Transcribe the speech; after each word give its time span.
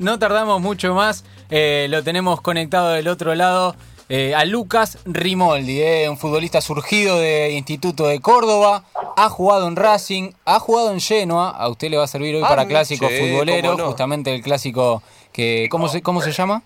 no 0.00 0.18
tardamos 0.18 0.60
mucho 0.60 0.94
más. 0.94 1.24
Eh, 1.50 1.86
lo 1.90 2.02
tenemos 2.02 2.40
conectado 2.40 2.90
del 2.90 3.06
otro 3.08 3.34
lado 3.34 3.76
eh, 4.08 4.34
a 4.34 4.44
Lucas 4.44 4.98
Rimoldi, 5.04 5.80
eh, 5.82 6.08
un 6.08 6.16
futbolista 6.18 6.60
surgido 6.60 7.18
de 7.20 7.52
Instituto 7.52 8.06
de 8.06 8.20
Córdoba. 8.20 8.82
Ha 9.16 9.28
jugado 9.28 9.68
en 9.68 9.76
Racing, 9.76 10.32
ha 10.44 10.58
jugado 10.58 10.92
en 10.92 11.00
Genoa. 11.00 11.50
A 11.50 11.68
usted 11.68 11.90
le 11.90 11.96
va 11.96 12.04
a 12.04 12.08
servir 12.08 12.34
hoy 12.34 12.42
Ah, 12.44 12.48
para 12.48 12.66
clásico 12.66 13.08
futbolero, 13.08 13.76
no. 13.76 13.86
justamente 13.86 14.34
el 14.34 14.42
clásico 14.42 15.02
que. 15.32 15.68
¿Cómo 15.70 15.88
se, 15.88 16.02
cómo 16.02 16.20
se 16.22 16.32
llama? 16.32 16.62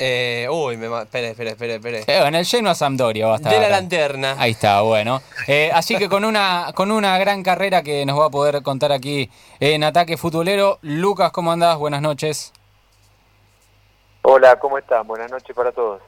Eh, 0.00 0.48
uy, 0.50 0.76
me 0.76 0.86
espere, 1.02 1.30
espere, 1.30 1.50
espere. 1.76 2.00
Eh, 2.00 2.26
en 2.26 2.34
el 2.34 2.44
Genoa 2.44 2.74
Sampdoria 2.74 3.28
va 3.28 3.34
a 3.34 3.36
estar. 3.36 3.52
De 3.52 3.60
la 3.60 3.68
lanterna. 3.68 4.34
Ahí 4.38 4.50
está, 4.50 4.80
bueno. 4.80 5.22
Eh, 5.46 5.70
así 5.72 5.96
que 5.96 6.08
con 6.08 6.24
una, 6.24 6.72
con 6.74 6.90
una 6.90 7.16
gran 7.18 7.44
carrera 7.44 7.82
que 7.84 8.04
nos 8.04 8.18
va 8.18 8.26
a 8.26 8.30
poder 8.30 8.60
contar 8.62 8.90
aquí 8.90 9.30
en 9.60 9.84
Ataque 9.84 10.16
Futbolero. 10.16 10.80
Lucas, 10.82 11.30
¿cómo 11.30 11.52
andás? 11.52 11.78
Buenas 11.78 12.02
noches. 12.02 12.52
Hola, 14.26 14.58
¿cómo 14.58 14.78
están? 14.78 15.06
Buenas 15.06 15.30
noches 15.30 15.54
para 15.54 15.70
todos. 15.70 16.00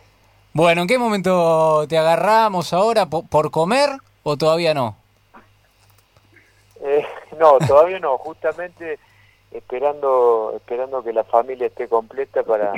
Bueno, 0.55 0.81
¿en 0.83 0.89
qué 0.89 0.97
momento 0.99 1.87
te 1.87 1.99
agarramos 1.99 2.73
ahora? 2.73 3.05
¿Por, 3.07 3.29
por 3.29 3.51
comer 3.51 3.91
o 4.23 4.39
todavía 4.39 4.73
no? 4.73 4.97
Eh, 6.83 7.05
no, 7.39 7.59
todavía 7.59 7.99
no, 8.01 8.17
justamente 8.17 8.99
esperando 9.51 10.55
esperando 10.57 11.03
que 11.05 11.13
la 11.13 11.25
familia 11.25 11.67
esté 11.67 11.89
completa 11.89 12.43
para, 12.43 12.73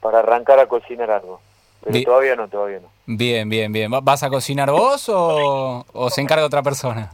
para 0.00 0.18
arrancar 0.18 0.58
a 0.58 0.66
cocinar 0.66 1.10
algo. 1.12 1.40
Pero 1.80 1.92
Bien. 1.92 2.04
todavía 2.04 2.34
no, 2.36 2.48
todavía 2.48 2.80
no. 2.80 2.88
Bien, 3.06 3.48
bien, 3.48 3.72
bien. 3.72 3.92
¿Va- 3.92 4.00
¿Vas 4.00 4.22
a 4.24 4.30
cocinar 4.30 4.70
vos 4.72 5.08
o, 5.08 5.84
o 5.92 6.10
se 6.10 6.20
encarga 6.20 6.44
otra 6.46 6.62
persona? 6.62 7.10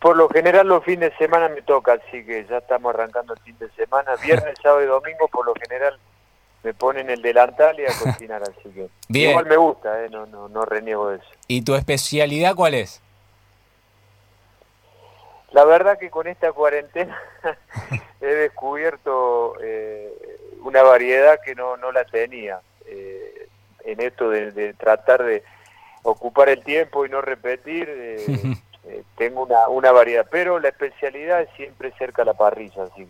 Por 0.00 0.16
lo 0.16 0.28
general 0.28 0.66
los 0.66 0.84
fines 0.84 1.10
de 1.12 1.16
semana 1.16 1.48
me 1.48 1.62
toca, 1.62 1.92
así 1.94 2.24
que 2.24 2.44
ya 2.48 2.58
estamos 2.58 2.92
arrancando 2.94 3.34
el 3.34 3.40
fin 3.40 3.56
de 3.58 3.70
semana. 3.70 4.16
Viernes, 4.16 4.54
sábado 4.62 4.82
y 4.82 4.86
domingo 4.86 5.28
por 5.28 5.46
lo 5.46 5.54
general 5.54 5.96
me 6.64 6.74
ponen 6.74 7.08
el 7.10 7.22
delantal 7.22 7.78
y 7.78 7.84
a 7.84 7.88
cocinar, 8.02 8.42
así 8.42 8.68
que 8.70 8.88
Bien. 9.08 9.30
igual 9.30 9.46
me 9.46 9.56
gusta, 9.56 10.04
eh, 10.04 10.08
no, 10.10 10.26
no, 10.26 10.48
no 10.48 10.64
reniego 10.64 11.10
de 11.10 11.16
eso. 11.18 11.26
¿Y 11.46 11.62
tu 11.62 11.74
especialidad 11.76 12.56
cuál 12.56 12.74
es? 12.74 13.00
La 15.52 15.64
verdad 15.64 15.98
que 15.98 16.10
con 16.10 16.26
esta 16.26 16.50
cuarentena 16.52 17.16
he 18.20 18.26
descubierto 18.26 19.54
eh, 19.62 20.12
una 20.62 20.82
variedad 20.82 21.38
que 21.44 21.54
no, 21.54 21.76
no 21.76 21.92
la 21.92 22.04
tenía 22.04 22.60
eh, 22.86 23.48
en 23.84 24.00
esto 24.00 24.30
de, 24.30 24.50
de 24.50 24.74
tratar 24.74 25.22
de 25.22 25.44
ocupar 26.02 26.48
el 26.48 26.64
tiempo 26.64 27.06
y 27.06 27.08
no 27.08 27.20
repetir. 27.20 27.88
eh, 27.88 28.24
eh, 28.86 29.02
tengo 29.16 29.44
una, 29.44 29.68
una 29.68 29.92
variedad, 29.92 30.26
pero 30.30 30.58
la 30.58 30.68
especialidad 30.70 31.42
es 31.42 31.48
siempre 31.56 31.92
cerca 31.98 32.22
a 32.22 32.24
la 32.24 32.34
parrilla. 32.34 32.84
Así. 32.84 33.06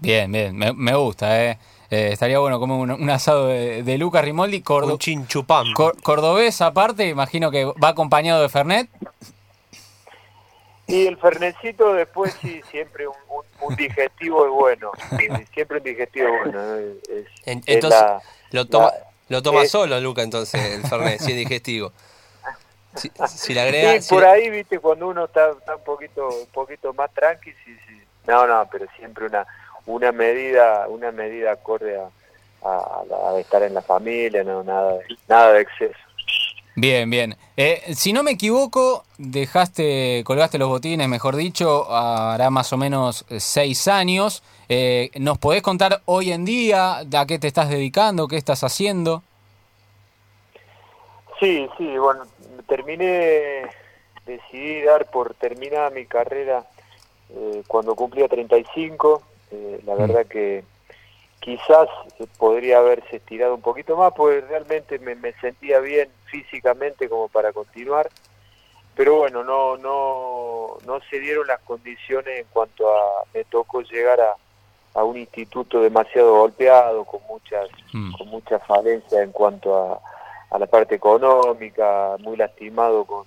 Bien, 0.00 0.30
bien, 0.30 0.56
me, 0.56 0.72
me 0.72 0.94
gusta, 0.94 1.44
¿eh? 1.44 1.58
Eh, 1.90 2.10
estaría 2.12 2.38
bueno 2.38 2.60
comer 2.60 2.76
un, 2.78 2.90
un 2.90 3.10
asado 3.10 3.46
de, 3.48 3.82
de 3.82 3.98
Lucas 3.98 4.24
Rimoldi, 4.24 4.60
cordo- 4.62 4.92
Un 4.92 4.98
chinchupam. 4.98 5.72
cor- 5.72 6.00
cordobés 6.02 6.60
aparte, 6.60 7.08
imagino 7.08 7.50
que 7.50 7.64
va 7.64 7.88
acompañado 7.88 8.42
de 8.42 8.48
Fernet. 8.48 8.88
Y 10.86 11.06
el 11.06 11.16
fernecito 11.18 11.92
después 11.94 12.34
sí, 12.42 12.62
siempre 12.70 13.06
un, 13.08 13.14
un- 13.28 13.68
un 13.68 13.76
digestivo 13.76 14.44
es 14.46 14.50
bueno. 14.52 14.92
Siempre 15.54 15.78
un 15.78 15.82
digestivo 15.84 16.28
es 16.28 16.52
bueno. 16.52 16.76
eh, 16.76 16.94
es- 17.10 17.26
En- 17.46 17.58
es 17.58 17.64
entonces, 17.66 18.00
la- 18.00 18.22
lo 18.52 18.66
toma, 18.66 18.86
la- 18.92 19.06
lo 19.28 19.42
toma 19.42 19.64
solo, 19.66 20.00
Luca, 20.00 20.22
entonces, 20.22 20.76
el 20.78 20.84
Fernet, 20.84 21.20
si 21.20 21.32
es 21.32 21.36
digestivo. 21.38 21.92
Si, 22.94 23.10
si 23.26 23.54
le 23.54 23.60
agrega... 23.60 23.92
Sí, 23.94 24.02
si 24.02 24.08
por 24.14 24.22
le- 24.22 24.28
ahí, 24.28 24.50
viste, 24.50 24.78
cuando 24.78 25.08
uno 25.08 25.26
está, 25.26 25.50
está 25.50 25.76
un 25.76 25.84
poquito 25.84 26.26
un 26.28 26.46
poquito 26.48 26.92
más 26.94 27.12
tranqui, 27.12 27.52
sí, 27.64 27.76
sí. 27.86 28.00
No, 28.26 28.46
no, 28.46 28.66
pero 28.70 28.86
siempre 28.96 29.26
una 29.26 29.46
una 29.88 30.12
medida 30.12 30.86
una 30.88 31.10
medida 31.10 31.52
acorde 31.52 31.98
a, 31.98 32.10
estar 33.38 33.62
en 33.62 33.74
la 33.74 33.82
familia, 33.82 34.44
no 34.44 34.62
nada 34.62 34.98
nada 35.28 35.52
de 35.52 35.62
exceso. 35.62 35.98
Bien, 36.74 37.08
bien. 37.10 37.36
Eh, 37.56 37.82
si 37.94 38.12
no 38.12 38.22
me 38.22 38.32
equivoco, 38.32 39.04
dejaste, 39.16 40.22
colgaste 40.24 40.58
los 40.58 40.68
botines, 40.68 41.08
mejor 41.08 41.34
dicho, 41.34 41.92
hará 41.92 42.50
más 42.50 42.72
o 42.72 42.76
menos 42.76 43.24
eh, 43.30 43.40
seis 43.40 43.88
años. 43.88 44.42
Eh, 44.68 45.10
¿Nos 45.18 45.38
podés 45.38 45.62
contar 45.62 46.02
hoy 46.04 46.30
en 46.30 46.44
día 46.44 46.98
a 46.98 47.26
qué 47.26 47.38
te 47.38 47.48
estás 47.48 47.68
dedicando, 47.68 48.28
qué 48.28 48.36
estás 48.36 48.62
haciendo? 48.62 49.22
Sí, 51.40 51.68
sí, 51.78 51.98
bueno, 51.98 52.24
terminé, 52.68 53.62
decidí 54.26 54.82
dar 54.82 55.10
por 55.10 55.34
terminada 55.34 55.90
mi 55.90 56.06
carrera 56.06 56.64
eh, 57.30 57.62
cuando 57.66 57.94
cumplía 57.94 58.28
35. 58.28 59.22
Eh, 59.50 59.80
la 59.86 59.94
verdad 59.94 60.26
que 60.26 60.64
quizás 61.40 61.88
podría 62.36 62.78
haberse 62.78 63.16
estirado 63.16 63.54
un 63.54 63.62
poquito 63.62 63.96
más, 63.96 64.12
pues 64.14 64.46
realmente 64.48 64.98
me, 64.98 65.14
me 65.14 65.32
sentía 65.34 65.78
bien 65.80 66.08
físicamente 66.26 67.08
como 67.08 67.28
para 67.28 67.52
continuar. 67.52 68.08
Pero 68.94 69.16
bueno, 69.16 69.44
no, 69.44 69.76
no, 69.76 70.76
no 70.84 71.00
se 71.08 71.20
dieron 71.20 71.46
las 71.46 71.60
condiciones 71.60 72.40
en 72.40 72.46
cuanto 72.52 72.88
a, 72.92 73.22
me 73.32 73.44
tocó 73.44 73.80
llegar 73.82 74.20
a, 74.20 74.34
a 74.94 75.04
un 75.04 75.16
instituto 75.16 75.80
demasiado 75.80 76.34
golpeado, 76.40 77.04
con 77.04 77.20
muchas, 77.28 77.68
Mm. 77.92 78.12
con 78.18 78.28
mucha 78.28 78.58
falencia 78.58 79.22
en 79.22 79.32
cuanto 79.32 79.74
a, 79.74 80.00
a 80.50 80.58
la 80.58 80.66
parte 80.66 80.96
económica, 80.96 82.16
muy 82.18 82.36
lastimado 82.36 83.04
con, 83.04 83.24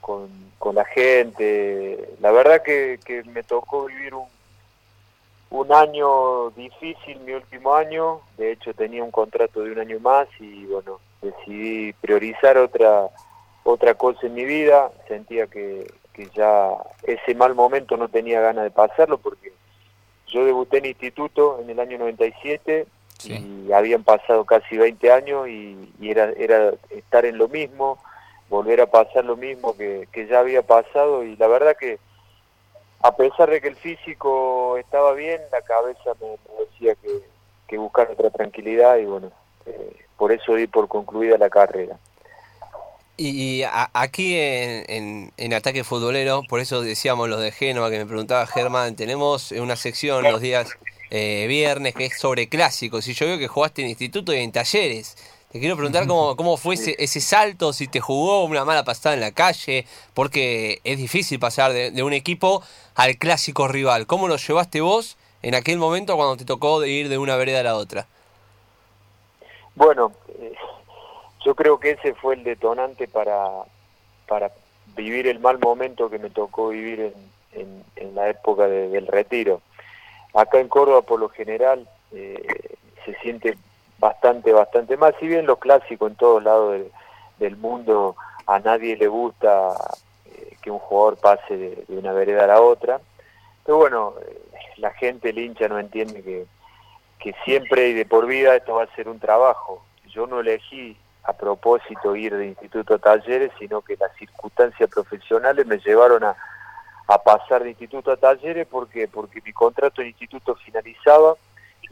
con, 0.00 0.28
con 0.58 0.74
la 0.74 0.84
gente. 0.84 2.08
La 2.20 2.32
verdad 2.32 2.62
que, 2.62 2.98
que 3.04 3.22
me 3.24 3.42
tocó 3.44 3.84
vivir 3.84 4.14
un, 4.14 4.26
un 5.50 5.72
año 5.72 6.50
difícil, 6.50 7.20
mi 7.20 7.32
último 7.32 7.74
año. 7.74 8.20
De 8.36 8.52
hecho, 8.52 8.74
tenía 8.74 9.04
un 9.04 9.10
contrato 9.10 9.60
de 9.62 9.72
un 9.72 9.78
año 9.78 10.00
más 10.00 10.28
y 10.40 10.64
bueno, 10.66 11.00
decidí 11.22 11.92
priorizar 11.94 12.58
otra 12.58 13.08
otra 13.62 13.94
cosa 13.94 14.26
en 14.26 14.34
mi 14.34 14.44
vida. 14.44 14.90
Sentía 15.08 15.46
que, 15.46 15.90
que 16.12 16.28
ya 16.34 16.70
ese 17.04 17.34
mal 17.34 17.54
momento 17.54 17.96
no 17.96 18.08
tenía 18.08 18.40
ganas 18.40 18.64
de 18.64 18.70
pasarlo 18.70 19.18
porque 19.18 19.52
yo 20.26 20.44
debuté 20.44 20.78
en 20.78 20.86
instituto 20.86 21.60
en 21.60 21.70
el 21.70 21.80
año 21.80 21.98
97 21.98 22.86
Sí. 23.16 23.64
y 23.68 23.72
habían 23.72 24.02
pasado 24.02 24.44
casi 24.44 24.76
20 24.76 25.10
años 25.12 25.48
y, 25.48 25.88
y 25.98 26.10
era, 26.10 26.30
era 26.36 26.72
estar 26.90 27.24
en 27.24 27.38
lo 27.38 27.48
mismo, 27.48 27.96
volver 28.50 28.82
a 28.82 28.86
pasar 28.90 29.24
lo 29.24 29.36
mismo 29.36 29.74
que, 29.76 30.08
que 30.12 30.26
ya 30.26 30.40
había 30.40 30.60
pasado 30.62 31.22
y 31.24 31.34
la 31.36 31.46
verdad 31.46 31.74
que 31.78 31.98
a 33.04 33.14
pesar 33.14 33.50
de 33.50 33.60
que 33.60 33.68
el 33.68 33.76
físico 33.76 34.78
estaba 34.78 35.12
bien, 35.12 35.38
la 35.52 35.60
cabeza 35.60 36.12
me, 36.22 36.38
decía 36.64 36.94
que, 36.94 37.20
que 37.68 37.76
buscar 37.76 38.10
otra 38.10 38.30
tranquilidad 38.30 38.96
y 38.96 39.04
bueno, 39.04 39.30
eh, 39.66 39.96
por 40.16 40.32
eso 40.32 40.54
di 40.54 40.66
por 40.66 40.88
concluida 40.88 41.36
la 41.36 41.50
carrera. 41.50 41.98
Y, 43.18 43.58
y 43.58 43.62
a- 43.62 43.90
aquí 43.92 44.36
en, 44.38 44.84
en, 44.88 45.32
en 45.36 45.52
Ataque 45.52 45.84
Futbolero, 45.84 46.44
por 46.48 46.60
eso 46.60 46.80
decíamos 46.80 47.28
los 47.28 47.40
de 47.42 47.52
Génova, 47.52 47.90
que 47.90 47.98
me 47.98 48.06
preguntaba 48.06 48.46
Germán, 48.46 48.96
tenemos 48.96 49.52
una 49.52 49.76
sección 49.76 50.22
los 50.24 50.40
días 50.40 50.70
eh, 51.10 51.44
viernes 51.46 51.94
que 51.94 52.06
es 52.06 52.18
sobre 52.18 52.48
clásicos. 52.48 53.06
Y 53.06 53.12
yo 53.12 53.26
veo 53.26 53.38
que 53.38 53.48
jugaste 53.48 53.82
en 53.82 53.88
instituto 53.90 54.32
y 54.32 54.38
en 54.38 54.50
talleres. 54.50 55.16
Te 55.54 55.60
quiero 55.60 55.76
preguntar 55.76 56.08
cómo, 56.08 56.34
cómo 56.34 56.56
fue 56.56 56.74
ese, 56.74 56.96
ese 56.98 57.20
salto, 57.20 57.72
si 57.72 57.86
te 57.86 58.00
jugó 58.00 58.42
una 58.42 58.64
mala 58.64 58.82
pasada 58.82 59.14
en 59.14 59.20
la 59.20 59.30
calle, 59.30 59.86
porque 60.12 60.80
es 60.82 60.98
difícil 60.98 61.38
pasar 61.38 61.72
de, 61.72 62.02
un 62.02 62.12
equipo 62.12 62.60
al 62.96 63.16
clásico 63.18 63.68
rival. 63.68 64.08
¿Cómo 64.08 64.26
lo 64.26 64.34
llevaste 64.34 64.80
vos 64.80 65.16
en 65.42 65.54
aquel 65.54 65.78
momento 65.78 66.16
cuando 66.16 66.36
te 66.36 66.44
tocó 66.44 66.80
de 66.80 66.88
ir 66.90 67.08
de 67.08 67.18
una 67.18 67.36
vereda 67.36 67.60
a 67.60 67.62
la 67.62 67.76
otra? 67.76 68.08
Bueno, 69.76 70.10
eh, 70.40 70.54
yo 71.46 71.54
creo 71.54 71.78
que 71.78 71.92
ese 71.92 72.14
fue 72.14 72.34
el 72.34 72.42
detonante 72.42 73.06
para, 73.06 73.48
para 74.26 74.50
vivir 74.96 75.28
el 75.28 75.38
mal 75.38 75.60
momento 75.60 76.10
que 76.10 76.18
me 76.18 76.30
tocó 76.30 76.70
vivir 76.70 76.98
en, 77.52 77.60
en- 77.60 77.84
en 77.94 78.14
la 78.16 78.28
época 78.28 78.66
de- 78.66 78.88
del 78.88 79.06
retiro. 79.06 79.62
Acá 80.34 80.58
en 80.58 80.66
Córdoba, 80.66 81.02
por 81.02 81.20
lo 81.20 81.28
general, 81.28 81.88
eh, 82.10 82.44
se 83.06 83.14
siente 83.20 83.56
bastante, 83.98 84.52
bastante 84.52 84.96
más. 84.96 85.14
Si 85.20 85.26
bien 85.26 85.46
los 85.46 85.58
clásicos 85.58 86.10
en 86.10 86.16
todos 86.16 86.42
lados 86.42 86.72
del- 86.72 86.92
del 87.38 87.56
mundo 87.56 88.14
a 88.46 88.58
nadie 88.60 88.96
le 88.96 89.08
gusta 89.08 89.72
eh, 90.26 90.56
que 90.62 90.70
un 90.70 90.78
jugador 90.78 91.16
pase 91.16 91.56
de, 91.56 91.84
de 91.88 91.98
una 91.98 92.12
vereda 92.12 92.44
a 92.44 92.48
la 92.48 92.60
otra, 92.60 93.00
pero 93.64 93.78
bueno, 93.78 94.14
eh, 94.26 94.40
la 94.76 94.90
gente, 94.92 95.30
el 95.30 95.38
hincha, 95.38 95.68
no 95.68 95.78
entiende 95.78 96.22
que, 96.22 96.46
que 97.18 97.34
siempre 97.44 97.88
y 97.88 97.94
de 97.94 98.04
por 98.06 98.26
vida 98.26 98.54
esto 98.54 98.74
va 98.74 98.84
a 98.84 98.94
ser 98.94 99.08
un 99.08 99.18
trabajo. 99.18 99.82
Yo 100.06 100.26
no 100.26 100.40
elegí 100.40 100.96
a 101.24 101.32
propósito 101.32 102.14
ir 102.14 102.36
de 102.36 102.46
instituto 102.48 102.94
a 102.94 102.98
talleres, 102.98 103.50
sino 103.58 103.80
que 103.80 103.96
las 103.96 104.14
circunstancias 104.16 104.90
profesionales 104.90 105.66
me 105.66 105.78
llevaron 105.78 106.22
a, 106.22 106.36
a 107.08 107.18
pasar 107.22 107.62
de 107.62 107.70
instituto 107.70 108.12
a 108.12 108.16
talleres 108.16 108.66
porque 108.70 109.08
porque 109.08 109.40
mi 109.42 109.52
contrato 109.52 110.02
en 110.02 110.08
instituto 110.08 110.54
finalizaba, 110.56 111.34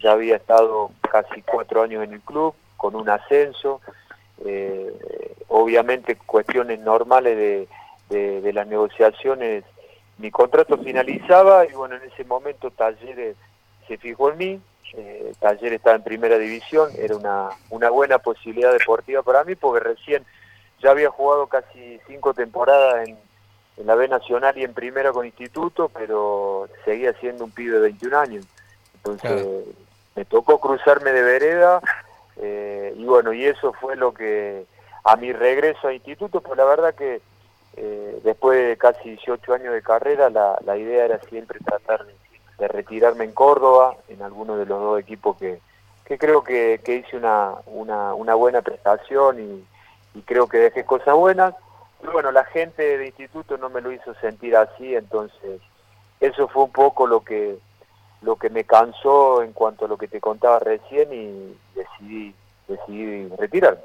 ya 0.02 0.12
había 0.12 0.36
estado 0.36 0.90
casi 1.10 1.42
cuatro 1.42 1.82
años 1.82 2.04
en 2.04 2.14
el 2.14 2.20
club, 2.20 2.54
con 2.76 2.94
un 2.94 3.08
ascenso, 3.08 3.80
eh, 4.44 4.92
obviamente 5.48 6.16
cuestiones 6.16 6.80
normales 6.80 7.36
de, 8.08 8.40
de, 8.40 8.52
las 8.52 8.66
negociaciones, 8.66 9.64
mi 10.18 10.30
contrato 10.30 10.76
finalizaba 10.78 11.64
y 11.66 11.72
bueno, 11.72 11.96
en 11.96 12.02
ese 12.10 12.24
momento 12.24 12.70
talleres 12.70 13.36
se 13.88 13.96
fijó 13.96 14.30
en 14.30 14.38
mí, 14.38 14.60
eh, 14.94 15.32
Taller 15.40 15.72
estaba 15.72 15.96
en 15.96 16.02
primera 16.02 16.38
división, 16.38 16.90
era 16.98 17.16
una, 17.16 17.48
una 17.70 17.88
buena 17.88 18.18
posibilidad 18.18 18.72
deportiva 18.72 19.22
para 19.22 19.44
mí 19.44 19.54
porque 19.54 19.80
recién 19.80 20.24
ya 20.82 20.90
había 20.90 21.10
jugado 21.10 21.46
casi 21.46 21.98
cinco 22.06 22.34
temporadas 22.34 23.08
en, 23.08 23.16
la 23.86 23.94
B 23.94 24.06
Nacional 24.06 24.56
y 24.58 24.64
en 24.64 24.74
primera 24.74 25.12
con 25.12 25.24
Instituto, 25.24 25.88
pero 25.88 26.68
seguía 26.84 27.14
siendo 27.14 27.44
un 27.44 27.50
pibe 27.50 27.76
de 27.76 27.80
21 27.80 28.18
años. 28.18 28.46
Entonces 28.96 29.64
me 30.14 30.24
tocó 30.24 30.60
cruzarme 30.60 31.12
de 31.12 31.22
vereda 31.22 31.80
eh, 32.36 32.94
y 32.96 33.04
bueno, 33.04 33.32
y 33.32 33.44
eso 33.44 33.72
fue 33.72 33.96
lo 33.96 34.12
que 34.12 34.66
a 35.04 35.16
mi 35.16 35.32
regreso 35.32 35.88
a 35.88 35.94
Instituto, 35.94 36.40
pues 36.40 36.56
la 36.56 36.64
verdad 36.64 36.94
que 36.94 37.20
eh, 37.76 38.20
después 38.22 38.68
de 38.68 38.76
casi 38.76 39.10
18 39.10 39.54
años 39.54 39.74
de 39.74 39.82
carrera, 39.82 40.30
la, 40.30 40.58
la 40.64 40.76
idea 40.76 41.04
era 41.04 41.18
siempre 41.20 41.58
tratar 41.60 42.06
de, 42.06 42.14
retirarme 42.68 43.24
en 43.24 43.32
Córdoba, 43.32 43.96
en 44.06 44.22
alguno 44.22 44.56
de 44.56 44.66
los 44.66 44.80
dos 44.80 45.00
equipos 45.00 45.36
que, 45.36 45.58
que 46.04 46.16
creo 46.16 46.44
que, 46.44 46.80
que 46.84 46.94
hice 46.94 47.16
una, 47.16 47.54
una, 47.66 48.14
una, 48.14 48.34
buena 48.36 48.62
prestación 48.62 49.40
y, 49.40 49.64
y, 50.16 50.22
creo 50.22 50.46
que 50.46 50.58
dejé 50.58 50.84
cosas 50.84 51.16
buenas. 51.16 51.56
Pero 52.00 52.12
bueno, 52.12 52.30
la 52.30 52.44
gente 52.44 52.98
de 52.98 53.06
instituto 53.06 53.58
no 53.58 53.68
me 53.68 53.80
lo 53.80 53.90
hizo 53.90 54.14
sentir 54.14 54.54
así, 54.54 54.94
entonces 54.94 55.60
eso 56.20 56.46
fue 56.46 56.62
un 56.62 56.70
poco 56.70 57.08
lo 57.08 57.24
que 57.24 57.58
lo 58.22 58.36
que 58.36 58.50
me 58.50 58.64
cansó 58.64 59.42
en 59.42 59.52
cuanto 59.52 59.84
a 59.84 59.88
lo 59.88 59.96
que 59.96 60.08
te 60.08 60.20
contaba 60.20 60.58
recién 60.60 61.12
y 61.12 61.56
decidí 61.74 62.34
decidí 62.68 63.28
retirarme. 63.38 63.82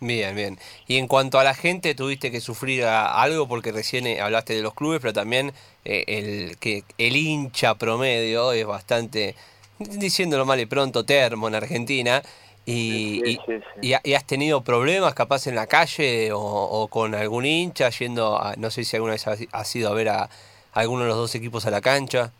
Bien, 0.00 0.34
bien. 0.34 0.58
Y 0.86 0.98
en 0.98 1.08
cuanto 1.08 1.38
a 1.38 1.44
la 1.44 1.54
gente, 1.54 1.94
tuviste 1.94 2.30
que 2.30 2.40
sufrir 2.40 2.84
algo 2.84 3.48
porque 3.48 3.72
recién 3.72 4.06
eh, 4.06 4.20
hablaste 4.20 4.54
de 4.54 4.62
los 4.62 4.74
clubes, 4.74 5.00
pero 5.00 5.12
también 5.12 5.52
eh, 5.84 6.04
el 6.06 6.58
que 6.58 6.84
el 6.98 7.16
hincha 7.16 7.76
promedio 7.76 8.52
es 8.52 8.66
bastante, 8.66 9.34
diciéndolo 9.78 10.44
mal 10.44 10.60
y 10.60 10.66
pronto, 10.66 11.04
termo 11.04 11.48
en 11.48 11.54
Argentina. 11.54 12.22
Y, 12.66 13.38
y, 13.82 14.14
has 14.14 14.26
tenido 14.26 14.62
problemas 14.62 15.12
capaz 15.12 15.46
en 15.46 15.54
la 15.54 15.66
calle 15.66 16.30
o, 16.32 16.88
con 16.88 17.14
algún 17.14 17.44
hincha 17.44 17.90
yendo 17.90 18.40
a, 18.40 18.56
no 18.56 18.70
sé 18.70 18.84
si 18.84 18.96
alguna 18.96 19.12
vez 19.12 19.26
has, 19.26 19.76
ido 19.76 19.90
a 19.90 19.94
ver 19.94 20.08
a, 20.08 20.30
alguno 20.72 21.02
de 21.02 21.08
los 21.08 21.16
dos 21.18 21.34
equipos 21.34 21.66
a 21.66 21.70
la 21.70 21.82
cancha. 21.82 22.32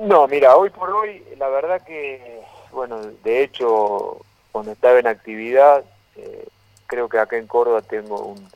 No, 0.00 0.26
mira, 0.28 0.56
hoy 0.56 0.70
por 0.70 0.88
hoy, 0.88 1.22
la 1.36 1.50
verdad 1.50 1.82
que, 1.82 2.40
bueno, 2.72 3.02
de 3.22 3.42
hecho, 3.42 4.22
cuando 4.50 4.72
estaba 4.72 4.98
en 4.98 5.06
actividad, 5.06 5.84
eh, 6.16 6.48
creo 6.86 7.06
que 7.10 7.18
acá 7.18 7.36
en 7.36 7.46
Córdoba 7.46 7.82
tengo 7.82 8.18
un, 8.22 8.48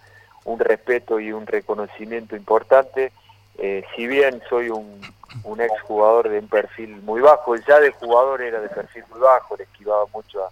un 0.47 0.59
respeto 0.59 1.21
y 1.21 1.33
un 1.33 1.47
reconocimiento 1.47 2.35
importante. 2.35 3.13
Eh, 3.59 3.85
si 3.95 4.07
bien 4.07 4.43
soy 4.49 4.71
un, 4.71 5.03
un 5.45 5.61
ex 5.61 5.83
jugador 5.83 6.31
de 6.31 6.39
un 6.39 6.49
perfil 6.49 7.03
muy 7.03 7.21
bajo, 7.21 7.57
ya 7.57 7.79
de 7.79 7.91
jugador 7.91 8.41
era 8.41 8.63
de 8.63 8.71
perfil 8.71 9.05
muy 9.11 9.21
bajo, 9.21 9.55
le 9.59 9.65
esquivaba 9.65 10.07
mucho 10.15 10.49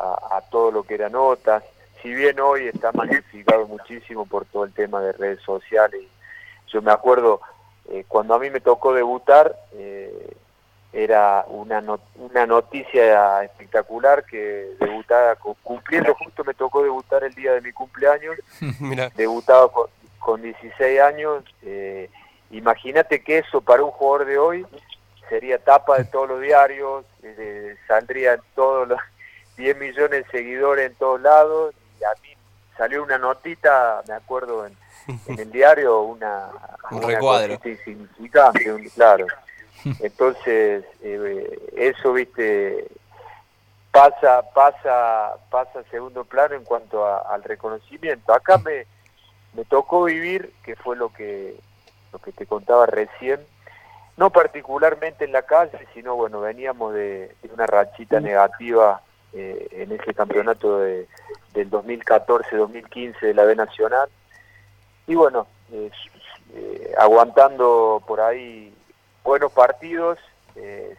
a, 0.00 0.36
a, 0.36 0.40
todo 0.50 0.72
lo 0.72 0.82
que 0.82 0.94
era 0.94 1.08
notas. 1.08 1.62
Si 2.02 2.12
bien 2.12 2.40
hoy 2.40 2.66
está 2.66 2.90
magnificado 2.90 3.68
muchísimo 3.68 4.26
por 4.26 4.44
todo 4.46 4.64
el 4.64 4.72
tema 4.72 5.00
de 5.02 5.12
redes 5.12 5.40
sociales, 5.42 6.02
yo 6.66 6.82
me 6.82 6.90
acuerdo 6.90 7.40
eh, 7.90 8.04
cuando 8.08 8.34
a 8.34 8.38
mí 8.38 8.50
me 8.50 8.60
tocó 8.60 8.92
debutar, 8.92 9.56
eh, 9.72 10.36
era 10.92 11.44
una, 11.48 11.82
una 12.16 12.46
noticia 12.46 13.44
espectacular 13.44 14.24
que 14.24 14.70
debutaba 14.80 15.36
cumpliendo, 15.62 16.14
justo 16.14 16.42
me 16.42 16.54
tocó 16.54 16.82
debutar 16.82 17.22
el 17.22 17.34
día 17.34 17.52
de 17.52 17.60
mi 17.60 17.72
cumpleaños, 17.72 18.36
debutaba 19.14 19.70
con, 19.70 19.88
con 20.18 20.42
16 20.42 21.00
años, 21.00 21.44
eh, 21.62 22.08
imagínate 22.50 23.22
que 23.22 23.38
eso 23.38 23.60
para 23.60 23.84
un 23.84 23.90
jugador 23.90 24.26
de 24.26 24.38
hoy 24.38 24.66
sería 25.28 25.58
tapa 25.58 25.98
de 25.98 26.04
todos 26.04 26.28
los 26.28 26.40
diarios, 26.40 27.04
eh, 27.22 27.76
saldrían 27.86 28.40
todos 28.54 28.88
los 28.88 28.98
10 29.58 29.76
millones 29.76 30.24
de 30.24 30.30
seguidores 30.30 30.90
en 30.90 30.96
todos 30.96 31.20
lados, 31.20 31.74
y 32.00 32.04
a 32.04 32.12
mí 32.22 32.28
salió 32.76 33.02
una 33.02 33.18
notita, 33.18 34.02
me 34.08 34.14
acuerdo 34.14 34.66
en, 34.66 34.74
el 35.38 35.50
diario, 35.50 36.02
una, 36.02 36.50
un 36.90 37.02
recuadro. 37.02 37.58
insignificante, 37.64 38.90
claro. 38.94 39.26
Entonces, 40.00 40.84
eh, 41.02 41.70
eso, 41.76 42.12
viste, 42.12 42.88
pasa, 43.90 44.42
pasa, 44.52 45.36
pasa 45.50 45.80
a 45.80 45.90
segundo 45.90 46.24
plano 46.24 46.54
en 46.54 46.64
cuanto 46.64 47.06
al 47.06 47.42
reconocimiento. 47.42 48.32
Acá 48.32 48.58
me, 48.58 48.86
me 49.54 49.64
tocó 49.64 50.04
vivir, 50.04 50.52
que 50.64 50.76
fue 50.76 50.96
lo 50.96 51.12
que, 51.12 51.56
lo 52.12 52.18
que 52.18 52.32
te 52.32 52.46
contaba 52.46 52.86
recién, 52.86 53.40
no 54.16 54.30
particularmente 54.30 55.24
en 55.24 55.32
la 55.32 55.42
calle, 55.42 55.78
sino 55.94 56.14
bueno, 56.16 56.40
veníamos 56.40 56.94
de, 56.94 57.34
una 57.52 57.66
rachita 57.66 58.20
negativa 58.20 59.02
eh, 59.32 59.68
en 59.70 59.92
ese 59.92 60.14
campeonato 60.14 60.78
de, 60.78 61.06
del 61.54 61.70
2014-2015 61.70 63.20
de 63.20 63.34
la 63.34 63.44
B 63.44 63.56
Nacional. 63.56 64.08
Y 65.06 65.14
bueno, 65.14 65.46
eh, 65.72 65.90
aguantando 66.98 68.02
por 68.06 68.20
ahí 68.20 68.74
buenos 69.22 69.52
partidos, 69.52 70.18
eh, 70.54 70.96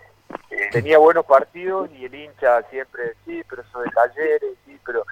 tenía 0.71 0.97
buenos 0.97 1.25
partidos 1.25 1.89
y 1.91 2.05
el 2.05 2.15
hincha 2.15 2.61
siempre, 2.63 3.13
sí, 3.25 3.41
pero 3.49 3.61
eso 3.61 3.79
de 3.81 3.89
talleres, 3.91 4.53
sí, 4.65 4.79
pero 4.85 5.05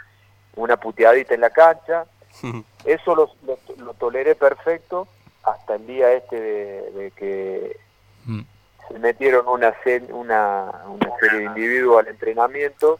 una 0.55 0.77
puteadita 0.77 1.33
en 1.33 1.41
la 1.41 1.49
cancha. 1.49 2.05
Eso 2.85 3.15
lo, 3.15 3.31
lo, 3.77 3.93
toleré 3.95 4.35
perfecto 4.35 5.07
hasta 5.43 5.75
el 5.75 5.87
día 5.87 6.11
este 6.11 6.39
de, 6.39 7.11
que 7.15 7.79
mm. 8.25 8.41
se 8.87 8.99
metieron 8.99 9.47
una, 9.47 9.73
una, 10.11 10.71
una 10.87 11.19
serie 11.19 11.39
de 11.39 11.45
individuos 11.45 11.99
al 11.99 12.09
entrenamiento 12.09 12.99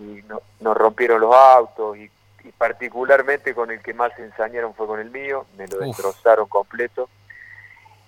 y 0.00 0.22
no, 0.22 0.40
nos 0.60 0.76
rompieron 0.76 1.20
los 1.20 1.34
autos 1.34 1.98
y, 1.98 2.10
particularmente 2.56 3.54
con 3.54 3.70
el 3.70 3.82
que 3.82 3.94
más 3.94 4.12
se 4.16 4.24
ensañaron 4.24 4.74
fue 4.74 4.86
con 4.86 5.00
el 5.00 5.10
mío, 5.10 5.46
me 5.56 5.66
lo 5.66 5.78
destrozaron 5.78 6.48
completo. 6.48 7.08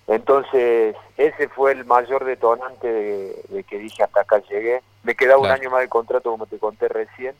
Entonces, 0.07 0.95
ese 1.17 1.47
fue 1.49 1.71
el 1.71 1.85
mayor 1.85 2.25
detonante 2.25 2.87
de, 2.87 3.63
que 3.63 3.77
dije 3.77 4.03
hasta 4.03 4.21
acá 4.21 4.39
llegué. 4.49 4.81
Me 5.03 5.15
quedaba 5.15 5.39
un 5.41 5.47
año 5.47 5.69
más 5.69 5.81
de 5.81 5.89
contrato, 5.89 6.31
como 6.31 6.47
te 6.47 6.59
conté 6.59 6.87
recién. 6.87 7.35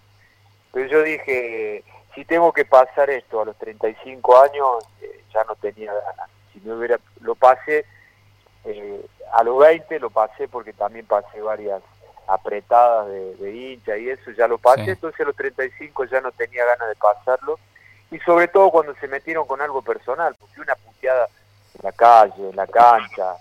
Pero 0.71 0.87
yo 0.87 1.03
dije, 1.03 1.83
si 2.15 2.23
tengo 2.25 2.53
que 2.53 2.65
pasar 2.65 3.09
esto 3.09 3.41
a 3.41 3.45
los 3.45 3.57
35 3.57 4.41
años, 4.41 4.85
eh, 5.01 5.23
ya 5.33 5.43
no 5.43 5.55
tenía 5.55 5.93
ganas. 5.93 6.29
Si 6.53 6.61
me 6.61 6.73
hubiera, 6.73 6.99
lo 7.21 7.35
pasé 7.35 7.85
eh, 8.63 9.05
a 9.33 9.43
los 9.43 9.57
20, 9.59 9.99
lo 9.99 10.09
pasé 10.09 10.47
porque 10.47 10.73
también 10.73 11.05
pasé 11.05 11.41
varias 11.41 11.81
apretadas 12.33 13.07
de, 13.07 13.51
hincha 13.51 13.97
y 13.97 14.09
eso, 14.09 14.31
ya 14.31 14.47
lo 14.47 14.57
pasé. 14.57 14.91
Entonces 14.91 15.19
a 15.21 15.25
los 15.25 15.35
35 15.35 16.05
ya 16.05 16.21
no 16.21 16.31
tenía 16.31 16.65
ganas 16.65 16.89
de 16.89 16.95
pasarlo. 16.95 17.59
Y 18.09 18.19
sobre 18.19 18.47
todo 18.47 18.71
cuando 18.71 18.93
se 18.95 19.07
metieron 19.07 19.47
con 19.47 19.61
algo 19.61 19.81
personal, 19.81 20.35
porque 20.39 20.61
una 20.61 20.75
puteada 20.75 21.27
en 21.75 21.81
la 21.83 21.91
calle, 21.91 22.49
en 22.49 22.55
la 22.55 22.67
cancha, 22.67 23.35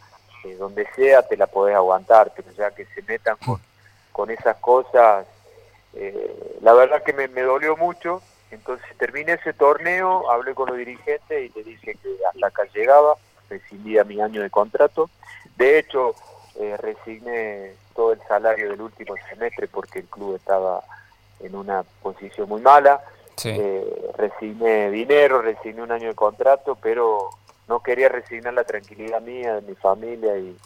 eh, 0.45 0.55
donde 0.57 0.87
sea 0.95 1.23
te 1.23 1.37
la 1.37 1.47
podés 1.47 1.75
aguantar, 1.75 2.33
pero 2.35 2.51
ya 2.53 2.71
que 2.71 2.87
se 2.87 3.03
metan 3.03 3.37
con, 3.45 3.61
con 4.13 4.31
esas 4.31 4.57
cosas, 4.57 5.27
eh, 5.95 6.57
la 6.61 6.73
verdad 6.73 7.03
que 7.03 7.13
me, 7.13 7.29
dolió 7.29 7.77
mucho, 7.77 8.23
entonces 8.51 8.87
terminé 8.97 9.33
ese 9.33 9.53
torneo, 9.53 10.31
hablé 10.31 10.55
con 10.55 10.69
los 10.69 10.79
dirigentes 10.79 11.51
y 11.51 11.59
le 11.59 11.65
dije 11.65 11.97
que 12.01 12.17
hasta 12.33 12.47
acá 12.47 12.63
llegaba, 12.73 13.15
rescindía 13.49 14.05
mi 14.05 14.21
año 14.21 14.41
de 14.43 14.51
contrato, 14.51 15.11
de 15.57 15.79
hecho 15.79 16.15
eh, 16.57 16.77
resigné 16.77 17.75
todo 18.01 18.13
el 18.15 18.23
salario 18.27 18.71
del 18.71 18.81
último 18.81 19.15
semestre 19.29 19.69
porque 19.69 19.99
el 19.99 20.07
club 20.07 20.37
estaba 20.37 20.83
en 21.39 21.55
una 21.55 21.83
posición 22.01 22.49
muy 22.49 22.63
mala, 22.63 23.03
resigné 24.17 24.91
dinero, 24.91 25.43
resigné 25.43 25.83
un 25.83 25.93
año 25.93 26.09
de 26.09 26.15
contrato, 26.15 26.79
pero 26.81 27.29
no 27.69 27.81
quería 27.81 28.09
resignar 28.09 28.55
la 28.55 28.65
tranquilidad 28.65 29.21
mía, 29.21 29.57
de 29.57 29.61
mi 29.61 29.75
familia 29.75 30.35
y 30.39 30.57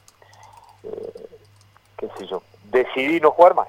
eh, 0.84 1.26
qué 1.96 2.08
sé 2.16 2.26
yo, 2.28 2.40
decidí 2.70 3.18
no 3.18 3.32
jugar 3.32 3.56
más. 3.56 3.68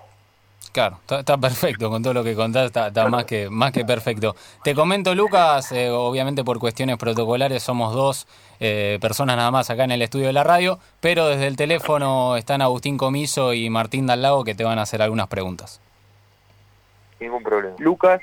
Claro, 0.76 1.00
está, 1.08 1.38
perfecto 1.38 1.90
con 1.90 2.04
todo 2.04 2.14
lo 2.14 2.22
que 2.22 2.36
contás, 2.36 2.66
está, 2.66 3.08
más 3.08 3.24
que 3.24 3.50
más 3.50 3.72
que 3.72 3.86
perfecto. 3.86 4.36
Te 4.62 4.76
comento, 4.76 5.16
Lucas, 5.16 5.72
eh, 5.72 5.90
obviamente 5.90 6.44
por 6.44 6.60
cuestiones 6.60 6.98
protocolares 6.98 7.64
somos 7.64 7.94
dos 7.94 8.28
eh, 8.60 8.98
personas 9.00 9.38
nada 9.38 9.52
más 9.52 9.70
acá 9.70 9.86
en 9.86 9.92
el 9.92 10.02
estudio 10.02 10.28
de 10.28 10.34
la 10.34 10.44
radio, 10.44 10.78
pero 11.00 11.28
desde 11.28 11.48
el 11.48 11.56
teléfono 11.56 12.36
están 12.36 12.62
Agustín 12.62 12.98
Comiso 12.98 13.54
y 13.54 13.70
Martín 13.70 14.06
Dallago 14.06 14.44
que 14.44 14.54
te 14.54 14.66
van 14.66 14.78
a 14.78 14.82
hacer 14.82 15.02
algunas 15.02 15.30
preguntas. 15.30 15.80
Ningún 17.22 17.42
problema. 17.42 17.78
Lucas, 17.80 18.20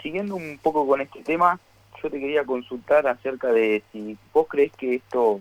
siguiendo 0.00 0.36
un 0.36 0.60
poco 0.62 0.86
con 0.86 1.00
este 1.00 1.24
tema, 1.24 1.58
yo 2.00 2.08
te 2.08 2.20
quería 2.20 2.44
consultar 2.44 3.08
acerca 3.08 3.48
de 3.48 3.82
si 3.90 4.16
vos 4.32 4.46
crees 4.48 4.70
que 4.74 4.94
esto, 4.94 5.40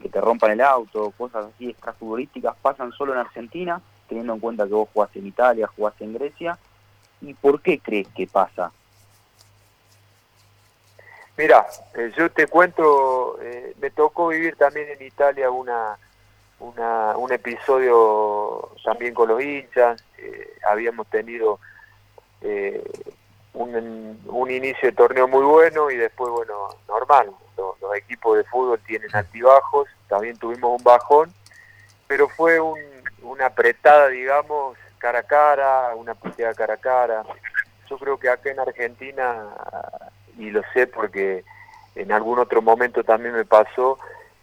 que 0.00 0.08
te 0.08 0.22
rompan 0.22 0.52
el 0.52 0.62
auto, 0.62 1.12
cosas 1.18 1.48
así 1.54 1.68
extrafutbolísticas, 1.68 2.56
pasan 2.62 2.92
solo 2.92 3.12
en 3.12 3.18
Argentina, 3.18 3.82
teniendo 4.08 4.34
en 4.34 4.40
cuenta 4.40 4.66
que 4.66 4.74
vos 4.74 4.88
jugaste 4.92 5.18
en 5.18 5.26
Italia, 5.26 5.66
jugaste 5.66 6.04
en 6.04 6.14
Grecia, 6.14 6.58
y 7.20 7.34
por 7.34 7.60
qué 7.60 7.78
crees 7.78 8.08
que 8.08 8.26
pasa. 8.26 8.70
Mira, 11.36 11.66
eh, 11.94 12.12
yo 12.16 12.30
te 12.30 12.46
cuento, 12.46 13.38
eh, 13.42 13.74
me 13.80 13.90
tocó 13.90 14.28
vivir 14.28 14.56
también 14.56 14.88
en 14.88 15.06
Italia 15.06 15.50
una, 15.50 15.98
una, 16.60 17.16
un 17.16 17.32
episodio 17.32 18.70
también 18.84 19.12
con 19.12 19.28
los 19.28 19.42
hinchas, 19.42 20.02
eh, 20.18 20.56
habíamos 20.66 21.06
tenido 21.08 21.58
eh, 22.40 22.82
un, 23.52 24.18
un, 24.26 24.50
inicio 24.50 24.88
de 24.88 24.96
torneo 24.96 25.28
muy 25.28 25.44
bueno 25.44 25.90
y 25.90 25.96
después, 25.96 26.30
bueno, 26.30 26.68
normal, 26.88 27.30
los, 27.56 27.80
los, 27.80 27.96
equipos 27.96 28.36
de 28.36 28.44
fútbol 28.44 28.80
tienen 28.86 29.14
altibajos, 29.14 29.88
también 30.08 30.36
tuvimos 30.36 30.78
un 30.78 30.84
bajón, 30.84 31.32
pero 32.06 32.28
fue 32.28 32.60
un, 32.60 32.78
una 33.26 33.46
apretada, 33.46 34.08
digamos, 34.08 34.76
cara 34.98 35.20
a 35.20 35.22
cara, 35.22 35.94
una 35.94 36.14
puteada 36.14 36.54
cara 36.54 36.74
a 36.74 36.78
cara. 36.78 37.24
Yo 37.88 37.98
creo 37.98 38.18
que 38.18 38.28
acá 38.28 38.50
en 38.50 38.60
Argentina, 38.60 39.48
y 40.38 40.50
lo 40.50 40.62
sé 40.72 40.86
porque 40.86 41.44
en 41.94 42.12
algún 42.12 42.38
otro 42.38 42.62
momento 42.62 43.04
también 43.04 43.34
me 43.34 43.44
pasó, 43.44 43.98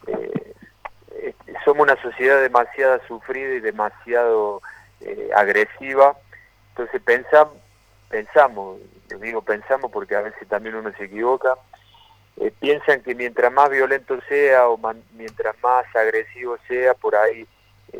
eh, 0.07 1.35
somos 1.63 1.83
una 1.83 2.01
sociedad 2.01 2.41
demasiado 2.41 2.99
sufrida 3.07 3.53
y 3.55 3.59
demasiado 3.59 4.61
eh, 5.01 5.29
agresiva, 5.35 6.17
entonces 6.69 7.01
pensamos, 7.01 7.55
pensamos, 8.09 8.79
digo 9.21 9.41
pensamos 9.41 9.91
porque 9.91 10.15
a 10.15 10.21
veces 10.21 10.47
también 10.47 10.75
uno 10.75 10.91
se 10.97 11.05
equivoca, 11.05 11.55
eh, 12.37 12.51
piensan 12.59 13.01
que 13.01 13.13
mientras 13.13 13.51
más 13.51 13.69
violento 13.69 14.19
sea 14.27 14.67
o 14.67 14.79
mientras 15.13 15.55
más 15.61 15.85
agresivo 15.95 16.57
sea, 16.67 16.93
por 16.95 17.15
ahí 17.15 17.47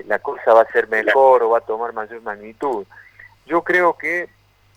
la 0.06 0.20
cosa 0.20 0.54
va 0.54 0.62
a 0.62 0.72
ser 0.72 0.88
mejor 0.88 1.44
o 1.44 1.52
va 1.52 1.60
a 1.60 1.62
tomar 1.62 1.94
mayor 1.94 2.22
magnitud. 2.22 2.86
Yo 3.46 3.64
creo 3.64 3.98
que 3.98 4.30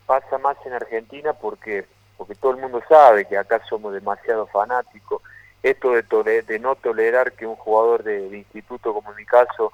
pasa 0.07 0.39
más 0.39 0.57
en 0.65 0.73
Argentina 0.73 1.33
porque 1.33 1.85
porque 2.17 2.35
todo 2.35 2.53
el 2.53 2.59
mundo 2.59 2.83
sabe 2.89 3.27
que 3.27 3.37
acá 3.37 3.61
somos 3.69 3.93
demasiado 3.93 4.47
fanáticos. 4.47 5.21
Esto 5.63 5.91
de, 6.23 6.43
de 6.43 6.59
no 6.59 6.75
tolerar 6.77 7.33
que 7.33 7.47
un 7.47 7.57
jugador 7.57 8.05
de, 8.05 8.27
instituto, 8.37 8.95
como 8.95 9.11
en 9.11 9.17
mi 9.17 9.27
caso, 9.27 9.73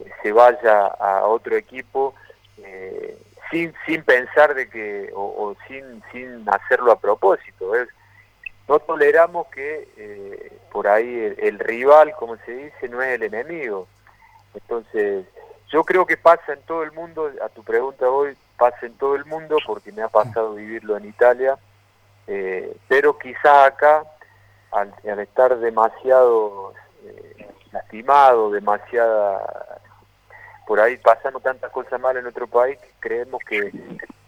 eh, 0.00 0.10
se 0.22 0.32
vaya 0.32 0.86
a 0.86 1.26
otro 1.26 1.54
equipo 1.54 2.14
eh, 2.58 3.16
sin, 3.50 3.72
sin 3.86 4.02
pensar 4.02 4.54
de 4.54 4.68
que, 4.68 5.12
o, 5.14 5.54
sin, 5.68 6.02
sin 6.10 6.44
hacerlo 6.48 6.92
a 6.92 6.98
propósito. 6.98 7.70
¿ves? 7.70 7.88
No 8.66 8.80
toleramos 8.80 9.46
que 9.48 10.50
por 10.72 10.88
ahí 10.88 11.36
el 11.38 11.58
rival, 11.58 12.12
como 12.18 12.36
se 12.38 12.52
dice, 12.52 12.88
no 12.88 13.02
es 13.02 13.14
el 13.14 13.24
enemigo. 13.24 13.86
Entonces, 14.54 15.26
yo 15.68 15.84
creo 15.84 16.06
que 16.06 16.16
pasa 16.16 16.52
en 16.52 16.62
todo 16.62 16.82
el 16.82 16.92
mundo, 16.92 17.30
a 17.42 17.48
tu 17.48 17.62
pregunta 17.62 18.08
hoy, 18.08 18.36
pasa 18.56 18.86
en 18.86 18.96
todo 18.96 19.16
el 19.16 19.24
mundo 19.24 19.58
porque 19.66 19.92
me 19.92 20.02
ha 20.02 20.08
pasado 20.08 20.54
vivirlo 20.54 20.96
en 20.96 21.06
Italia, 21.06 21.58
eh, 22.26 22.76
pero 22.88 23.18
quizá 23.18 23.66
acá, 23.66 24.04
al, 24.70 24.94
estar 25.20 25.56
demasiado 25.58 26.72
eh, 27.04 27.48
lastimado, 27.72 28.50
demasiada, 28.50 29.80
por 30.66 30.80
ahí 30.80 30.96
pasando 30.96 31.40
tantas 31.40 31.70
cosas 31.70 32.00
mal 32.00 32.16
en 32.16 32.22
nuestro 32.22 32.46
país, 32.46 32.78
creemos 33.00 33.42
que 33.44 33.72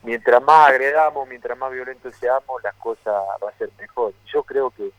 mientras 0.03 0.43
más 0.43 0.71
agredamos, 0.71 1.29
mientras 1.29 1.57
más 1.57 1.73
violentos 1.73 2.15
seamos, 2.17 2.63
las 2.63 2.75
cosas 2.75 3.15
va 3.43 3.49
a 3.49 3.59
ser 3.59 3.71
mejor. 3.79 4.13
Yo 4.27 4.43
creo 4.43 4.71
que, 4.71 4.91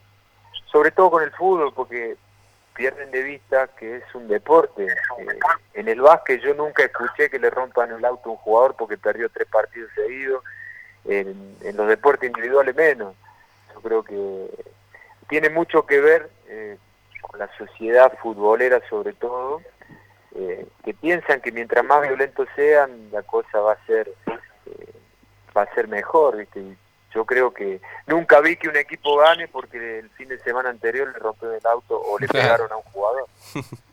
sobre 0.72 0.92
todo 0.92 1.12
con 1.12 1.24
el 1.24 1.32
fútbol, 1.32 1.74
porque 1.74 2.18
pierden 2.78 3.10
de 3.10 3.24
vista 3.24 3.68
que 3.76 3.98
es 3.98 4.16
un 4.16 4.28
deporte. 4.28 4.86
Eh, 4.86 5.40
en 5.74 5.90
el 5.90 6.00
básquet 6.00 6.40
yo 6.42 6.54
nunca 6.54 6.84
escuché 6.84 7.30
que 7.30 7.40
le 7.40 7.50
rompan 7.50 7.92
el 7.92 8.06
auto 8.06 8.30
a 8.30 8.32
un 8.34 8.38
jugador 8.38 8.76
porque 8.78 8.98
perdió 8.98 9.30
tres 9.30 9.48
partidos 9.48 9.92
seguidos. 9.96 10.44
En, 11.06 11.56
los 11.76 11.88
deportes 11.88 12.28
individuales 12.28 12.76
menos. 12.76 13.16
Yo 13.74 13.82
creo 13.82 14.04
que 14.04 14.50
tiene 15.30 15.50
mucho 15.50 15.86
que 15.86 16.02
ver 16.02 16.30
eh, 16.50 16.78
con 17.22 17.40
la 17.40 17.50
sociedad 17.58 18.18
futbolera 18.20 18.82
sobre 18.90 19.14
todo, 19.14 19.62
eh, 20.36 20.68
que 20.84 20.94
piensan 20.94 21.40
que 21.40 21.52
mientras 21.52 21.86
más 21.86 22.02
violentos 22.02 22.48
sean, 22.56 23.10
la 23.12 23.24
cosa 23.24 23.60
va 23.60 23.74
a 23.74 23.86
ser 23.86 24.12
va 25.56 25.62
a 25.62 25.74
ser 25.74 25.88
mejor. 25.88 26.38
¿viste? 26.38 26.76
Yo 27.14 27.26
creo 27.26 27.54
que 27.54 27.82
nunca 28.06 28.42
vi 28.42 28.58
que 28.58 28.70
un 28.70 28.76
equipo 28.76 29.18
gane 29.18 29.48
porque 29.48 30.00
el 30.00 30.10
fin 30.12 30.28
de 30.28 30.40
semana 30.40 30.70
anterior 30.70 31.12
le 31.12 31.20
rompió 31.20 31.52
el 31.52 31.66
auto 31.66 32.00
o 32.00 32.20
le 32.20 32.28
pegaron 32.28 32.72
a 32.72 32.78
un 32.78 32.84
jugador. 32.84 33.28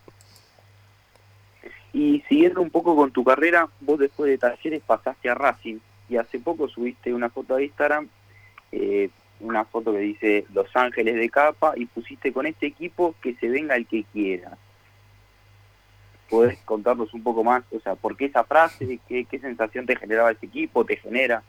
Y 1.94 2.24
siguiendo 2.28 2.60
un 2.60 2.70
poco 2.70 2.96
con 2.96 3.12
tu 3.12 3.22
carrera, 3.22 3.68
vos 3.80 4.00
después 4.00 4.28
de 4.28 4.36
Talleres 4.36 4.82
pasaste 4.84 5.30
a 5.30 5.34
Racing 5.34 5.78
y 6.08 6.16
hace 6.16 6.40
poco 6.40 6.68
subiste 6.68 7.14
una 7.14 7.30
foto 7.30 7.54
a 7.54 7.62
Instagram, 7.62 8.08
eh, 8.72 9.10
una 9.38 9.64
foto 9.64 9.92
que 9.92 9.98
dice 9.98 10.44
Los 10.52 10.66
Ángeles 10.74 11.14
de 11.14 11.30
capa 11.30 11.74
y 11.76 11.86
pusiste 11.86 12.32
con 12.32 12.46
este 12.46 12.66
equipo 12.66 13.14
que 13.22 13.34
se 13.36 13.48
venga 13.48 13.76
el 13.76 13.86
que 13.86 14.02
quiera. 14.12 14.58
¿Podés 16.28 16.58
contarnos 16.64 17.14
un 17.14 17.22
poco 17.22 17.44
más? 17.44 17.62
O 17.70 17.78
sea, 17.78 17.94
¿por 17.94 18.16
qué 18.16 18.24
esa 18.24 18.42
frase? 18.42 18.98
¿Qué, 19.06 19.24
qué 19.26 19.38
sensación 19.38 19.86
te 19.86 19.94
generaba 19.94 20.32
ese 20.32 20.46
equipo? 20.46 20.84
¿Te 20.84 20.96
genera? 20.96 21.44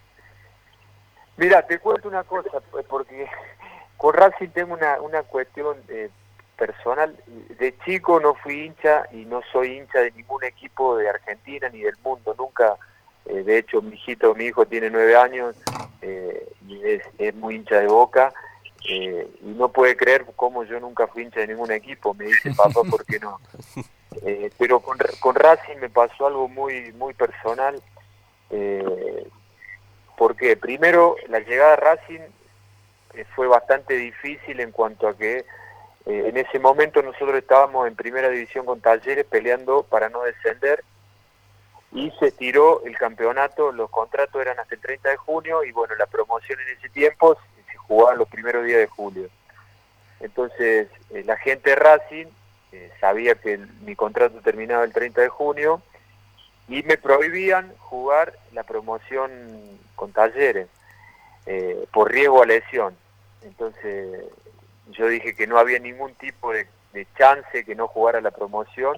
Mira, 1.38 1.66
te 1.66 1.80
cuento 1.80 2.08
una 2.08 2.24
cosa, 2.24 2.62
pues, 2.72 2.86
porque 2.86 3.28
con 3.98 4.14
Racing 4.14 4.50
tengo 4.50 4.74
una, 4.74 5.02
una 5.02 5.24
cuestión 5.24 5.78
eh, 5.90 6.10
personal. 6.58 7.16
De 7.60 7.76
chico 7.84 8.20
no 8.20 8.36
fui 8.36 8.66
hincha 8.66 9.08
y 9.12 9.26
no 9.26 9.42
soy 9.52 9.78
hincha 9.78 10.00
de 10.00 10.12
ningún 10.12 10.44
equipo 10.44 10.98
de 10.98 11.10
Argentina 11.10 11.70
ni 11.70 11.82
del 11.82 11.98
mundo, 12.04 12.36
nunca. 12.38 12.78
Eh, 13.26 13.44
de 13.44 13.58
hecho, 13.58 13.82
mi 13.82 13.96
hijito, 13.96 14.34
mi 14.36 14.46
hijo 14.46 14.66
tiene 14.66 14.90
nueve 14.90 15.18
años 15.18 15.56
eh, 16.02 16.48
y 16.68 16.82
es, 17.18 17.36
muy 17.36 17.56
hincha 17.56 17.80
de 17.80 17.88
boca. 17.88 18.32
y 18.88 19.10
no 19.42 19.70
puede 19.70 19.98
creer 19.98 20.26
cómo 20.36 20.64
yo 20.64 20.80
nunca 20.80 21.08
fui 21.08 21.24
hincha 21.24 21.42
de 21.42 21.48
ningún 21.48 21.72
equipo, 21.72 22.14
me 22.14 22.26
dice 22.26 22.54
papá, 22.54 22.82
¿por 22.90 23.04
qué 23.06 23.20
no? 23.20 23.40
pero 24.60 24.80
con, 24.80 24.98
con 25.20 25.36
Racing 25.36 25.78
me 25.82 25.90
pasó 25.90 26.28
algo 26.28 26.48
muy 26.48 26.94
muy 26.94 27.14
personal. 27.14 27.82
Porque 30.18 30.56
primero 30.58 31.16
la 31.28 31.40
llegada 31.40 31.74
a 31.74 31.78
Racing 31.78 32.22
eh, 33.14 33.26
fue 33.36 33.48
bastante 33.48 33.96
difícil 33.96 34.60
en 34.60 34.72
cuanto 34.72 35.08
a 35.08 35.18
que 35.18 35.38
eh, 35.38 35.46
en 36.06 36.38
ese 36.38 36.60
momento 36.60 37.02
nosotros 37.02 37.36
estábamos 37.36 37.88
en 37.88 37.96
primera 37.96 38.30
división 38.30 38.66
con 38.66 38.82
Talleres 38.82 39.26
peleando 39.26 39.84
para 39.84 40.10
no 40.10 40.24
descender 40.24 40.84
y 41.92 42.12
se 42.20 42.32
tiró 42.32 42.84
el 42.84 42.98
campeonato, 42.98 43.72
los 43.72 43.90
contratos 43.90 44.42
eran 44.42 44.60
hasta 44.60 44.76
el 44.76 44.82
30 44.82 45.10
de 45.10 45.18
junio 45.18 45.64
y 45.64 45.72
bueno, 45.72 45.96
la 45.96 46.08
promoción 46.08 46.60
en 46.60 46.78
ese 46.78 46.90
tiempo 46.90 47.38
se 47.72 47.78
jugaba 47.78 48.16
los 48.16 48.28
primeros 48.28 48.66
días 48.66 48.80
de 48.80 48.88
julio. 48.88 49.30
Entonces 50.20 50.90
eh, 51.12 51.24
la 51.26 51.38
gente 51.38 51.76
Racing 51.76 52.28
sabía 53.00 53.36
que 53.36 53.58
mi 53.86 53.96
contrato 53.96 54.42
terminaba 54.42 54.84
el 54.84 54.92
30 54.92 55.22
de 55.22 55.30
junio 55.30 55.82
y 56.68 56.84
me 56.84 56.98
prohibían 56.98 57.74
jugar 57.78 58.38
la 58.54 58.64
promoción 58.64 59.30
con 59.96 60.12
talleres 60.12 60.68
eh, 61.46 61.86
por 61.94 62.12
riesgo 62.12 62.42
a 62.42 62.46
lesión. 62.46 62.96
Entonces 63.44 64.24
yo 64.88 65.08
dije 65.08 65.36
que 65.36 65.48
no 65.48 65.60
había 65.60 65.80
ningún 65.80 66.14
tipo 66.16 66.52
de, 66.52 66.68
chance 67.18 67.66
que 67.66 67.76
no 67.76 67.88
jugara 67.90 68.22
la 68.22 68.32
promoción. 68.32 68.96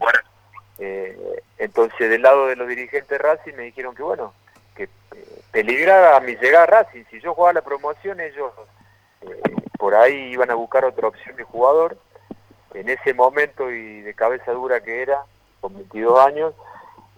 Eh, 0.80 1.42
entonces 1.58 2.10
del 2.10 2.22
lado 2.22 2.46
de 2.46 2.56
los 2.56 2.68
dirigentes 2.68 3.20
Racing 3.20 3.56
me 3.56 3.64
dijeron 3.64 3.96
que 3.96 4.04
bueno, 4.04 4.34
que 4.76 4.84
eh, 4.84 5.42
peligraba 5.52 6.20
mi 6.20 6.36
llegada 6.36 6.64
a 6.64 6.68
Racing. 6.68 7.04
Si 7.10 7.20
yo 7.20 7.34
jugaba 7.34 7.54
la 7.54 7.64
promoción 7.64 8.20
ellos 8.20 8.54
por 9.78 9.96
ahí 9.96 10.32
iban 10.32 10.52
a 10.52 10.56
buscar 10.56 10.86
otra 10.86 11.08
opción 11.08 11.36
de 11.36 11.44
jugador. 11.44 11.98
En 12.74 12.90
ese 12.90 13.14
momento 13.14 13.72
y 13.72 14.02
de 14.02 14.14
cabeza 14.14 14.52
dura 14.52 14.82
que 14.82 15.02
era, 15.02 15.24
con 15.62 15.74
22 15.74 16.20
años, 16.20 16.54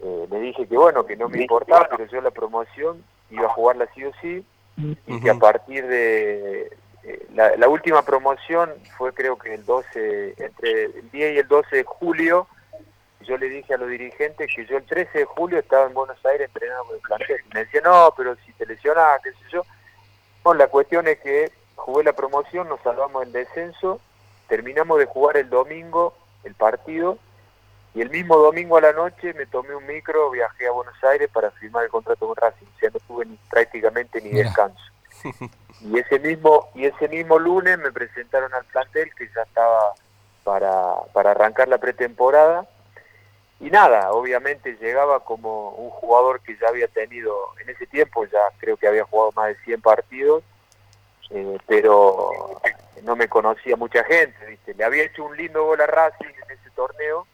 eh, 0.02 0.28
le 0.30 0.40
dije 0.40 0.68
que 0.68 0.78
bueno, 0.78 1.06
que 1.06 1.16
no 1.16 1.30
me 1.30 1.42
importaba, 1.42 1.88
pero 1.90 2.06
yo 2.06 2.22
la 2.22 2.32
promoción 2.32 3.04
iba 3.30 3.46
a 3.46 3.50
jugarla 3.50 3.88
sí 3.94 4.06
o 4.06 4.12
sí, 4.22 4.46
y 5.08 5.20
que 5.20 5.30
a 5.30 5.36
partir 5.36 5.86
de 5.88 6.72
eh, 7.04 7.28
la, 7.34 7.68
última 7.68 8.02
promoción 8.04 8.72
fue 8.98 9.14
creo 9.14 9.38
que 9.38 9.54
el 9.54 9.66
12, 9.66 10.36
entre 10.38 10.86
el 10.86 11.12
10 11.12 11.36
y 11.36 11.38
el 11.40 11.48
12 11.48 11.76
de 11.76 11.84
julio, 11.84 12.48
yo 13.22 13.38
le 13.38 13.50
dije 13.50 13.74
a 13.74 13.78
los 13.78 13.90
dirigentes 13.90 14.50
que 14.56 14.66
yo 14.66 14.78
el 14.78 14.86
13 14.86 15.20
de 15.20 15.26
julio 15.26 15.60
estaba 15.60 15.86
en 15.86 15.94
Buenos 15.94 16.24
Aires 16.26 16.48
entrenando 16.48 16.86
con 16.86 16.96
el 16.96 17.02
plantel. 17.02 17.42
Y 17.46 17.54
me 17.54 17.60
decía, 17.66 17.82
no, 17.84 18.14
pero 18.16 18.36
si 18.46 18.54
te 18.54 18.66
lesionas, 18.66 19.22
qué 19.22 19.32
sé 19.32 19.38
yo. 19.52 19.66
Bueno, 20.44 20.60
la 20.60 20.68
cuestión 20.68 21.08
es 21.08 21.20
que 21.20 21.52
jugué 21.76 22.06
la 22.06 22.14
promoción, 22.14 22.70
nos 22.70 22.80
salvamos 22.82 23.24
el 23.24 23.32
descenso, 23.32 24.00
terminamos 24.48 24.98
de 24.98 25.06
jugar 25.06 25.38
el 25.38 25.50
domingo 25.50 26.14
el 26.44 26.56
partido 26.56 27.20
y 27.96 28.02
el 28.02 28.10
mismo 28.10 28.38
domingo 28.38 28.78
a 28.78 28.82
la 28.82 28.94
noche 28.94 29.34
me 29.34 29.46
tomé 29.46 29.76
un 29.76 29.86
micro, 29.86 30.30
viajé 30.32 30.68
a 30.68 30.72
Buenos 30.72 31.04
Aires 31.04 31.30
para 31.34 31.52
firmar 31.52 31.86
el 31.86 31.90
contrato 31.90 32.28
con 32.28 32.36
Racing, 32.36 32.66
o 32.66 32.80
sea, 32.80 32.90
no 32.94 33.00
tuve 33.00 33.26
ni, 33.26 33.38
prácticamente 33.50 34.22
ni 34.22 34.32
descanso. 34.32 34.82
Y 35.82 35.98
ese 35.98 36.20
mismo 36.20 36.70
y 36.76 36.84
ese 36.86 37.08
mismo 37.08 37.40
lunes 37.40 37.78
me 37.78 37.94
presentaron 37.94 38.54
al 38.54 38.66
plantel 38.66 39.16
que 39.16 39.30
ya 39.34 39.44
estaba 39.44 39.94
para, 40.44 40.96
para 41.14 41.32
arrancar 41.32 41.70
la 41.70 41.78
pretemporada. 41.78 42.68
Y 43.62 43.70
nada, 43.70 44.12
obviamente 44.12 44.78
llegaba 44.82 45.24
como 45.24 45.70
un 45.72 45.90
jugador 45.90 46.42
que 46.42 46.58
ya 46.58 46.68
había 46.68 46.88
tenido, 46.88 47.34
en 47.62 47.70
ese 47.70 47.88
tiempo 47.88 48.26
ya 48.26 48.40
creo 48.58 48.78
que 48.78 48.88
había 48.88 49.04
jugado 49.06 49.32
más 49.34 49.48
de 49.48 49.64
100 49.64 49.82
partidos, 49.82 50.44
eh, 51.30 51.58
pero 51.68 52.32
no 53.04 53.16
me 53.16 53.28
conocía 53.28 53.76
mucha 53.76 54.04
gente, 54.04 54.46
¿viste? 54.48 54.74
Le 54.74 54.84
había 54.84 55.04
hecho 55.04 55.24
un 55.26 55.36
lindo 55.36 55.66
gol 55.66 55.82
a 55.82 55.88
Racing 55.88 56.26
en 56.26 56.58
ese 56.58 56.70
torneo, 56.72 57.28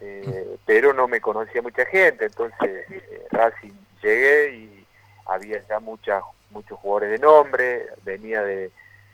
eh, 0.00 0.56
pero 0.66 0.92
no 0.92 1.08
me 1.08 1.20
conocía 1.20 1.62
mucha 1.62 1.86
gente, 1.86 2.26
entonces 2.26 2.84
eh, 2.90 3.26
Racing 3.30 3.72
llegué 4.02 4.54
y 4.54 4.86
había 5.24 5.66
ya 5.66 5.80
muchas, 5.80 6.22
muchos 6.50 6.78
jugadores 6.78 7.10
de 7.12 7.18
nombre, 7.18 7.86
venía 8.04 8.42
de, 8.42 8.70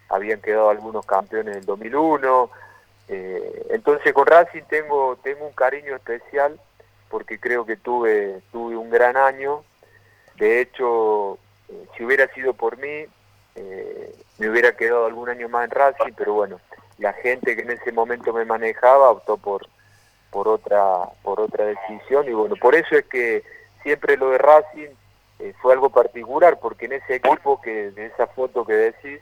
habían 0.08 0.40
quedado 0.40 0.70
algunos 0.70 1.06
campeones 1.06 1.54
del 1.54 1.64
2001, 1.64 2.50
eh, 3.08 3.66
entonces 3.70 4.12
con 4.12 4.26
Racing 4.26 4.62
tengo, 4.68 5.16
tengo 5.22 5.46
un 5.46 5.52
cariño 5.52 5.94
especial 5.94 6.58
porque 7.08 7.38
creo 7.38 7.64
que 7.64 7.76
tuve, 7.76 8.42
tuve 8.50 8.76
un 8.76 8.90
gran 8.90 9.16
año, 9.16 9.62
de 10.36 10.60
hecho, 10.60 11.38
si 11.96 12.04
hubiera 12.04 12.26
sido 12.34 12.54
por 12.54 12.78
mí, 12.78 13.04
me 14.38 14.48
hubiera 14.48 14.74
quedado 14.74 15.06
algún 15.06 15.28
año 15.28 15.48
más 15.48 15.66
en 15.66 15.70
Racing, 15.70 16.14
pero 16.16 16.32
bueno, 16.32 16.58
la 16.98 17.12
gente 17.12 17.54
que 17.54 17.62
en 17.62 17.70
ese 17.70 17.92
momento 17.92 18.32
me 18.32 18.44
manejaba 18.44 19.10
optó 19.10 19.36
por, 19.36 19.68
por 20.32 20.48
otra 20.48 21.10
por 21.22 21.38
otra 21.40 21.66
decisión. 21.66 22.26
Y 22.28 22.32
bueno 22.32 22.56
por 22.56 22.74
eso 22.74 22.96
es 22.96 23.04
que 23.04 23.44
siempre 23.82 24.16
lo 24.16 24.30
de 24.30 24.38
Racing 24.38 24.88
eh, 25.38 25.54
fue 25.60 25.74
algo 25.74 25.90
particular 25.90 26.58
porque 26.58 26.86
en 26.86 26.94
ese 26.94 27.16
equipo 27.16 27.60
que 27.60 27.90
de 27.90 28.06
esa 28.06 28.26
foto 28.26 28.64
que 28.64 28.72
decís 28.72 29.20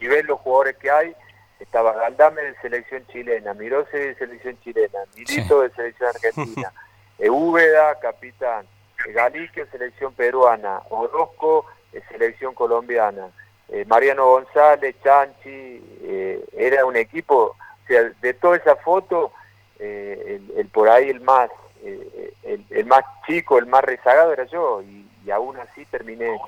y 0.00 0.06
ves 0.06 0.24
los 0.24 0.38
jugadores 0.40 0.76
que 0.76 0.90
hay 0.90 1.14
estaba 1.58 1.92
Galdame 1.92 2.42
de 2.42 2.54
selección 2.60 3.06
chilena 3.08 3.54
Mirose 3.54 3.98
de 3.98 4.14
selección 4.14 4.58
chilena 4.60 5.00
Milito 5.16 5.62
de 5.62 5.70
selección 5.70 6.10
argentina 6.10 6.72
Úbeda 7.18 7.98
capitán 8.00 8.66
Galicio 9.14 9.66
selección 9.70 10.12
peruana 10.14 10.82
Orozco 10.90 11.66
de 11.92 12.02
selección 12.08 12.54
colombiana 12.54 13.30
eh, 13.70 13.84
Mariano 13.86 14.26
González 14.26 14.94
Chanchi 15.02 15.82
eh, 16.02 16.44
era 16.56 16.84
un 16.84 16.96
equipo 16.96 17.56
o 17.56 17.86
sea 17.86 18.02
de 18.20 18.34
toda 18.34 18.56
esa 18.56 18.76
foto 18.76 19.32
eh, 19.78 20.40
el, 20.56 20.68
por 20.68 20.88
ahí 20.88 21.10
el 21.10 21.20
más 21.20 21.50
eh, 21.82 22.32
el, 22.70 22.86
más 22.86 23.04
chico, 23.26 23.58
el 23.58 23.66
más 23.66 23.84
rezagado 23.84 24.32
era 24.32 24.44
yo 24.44 24.82
y, 24.82 25.06
aún 25.30 25.58
así 25.58 25.84
terminé 25.84 26.38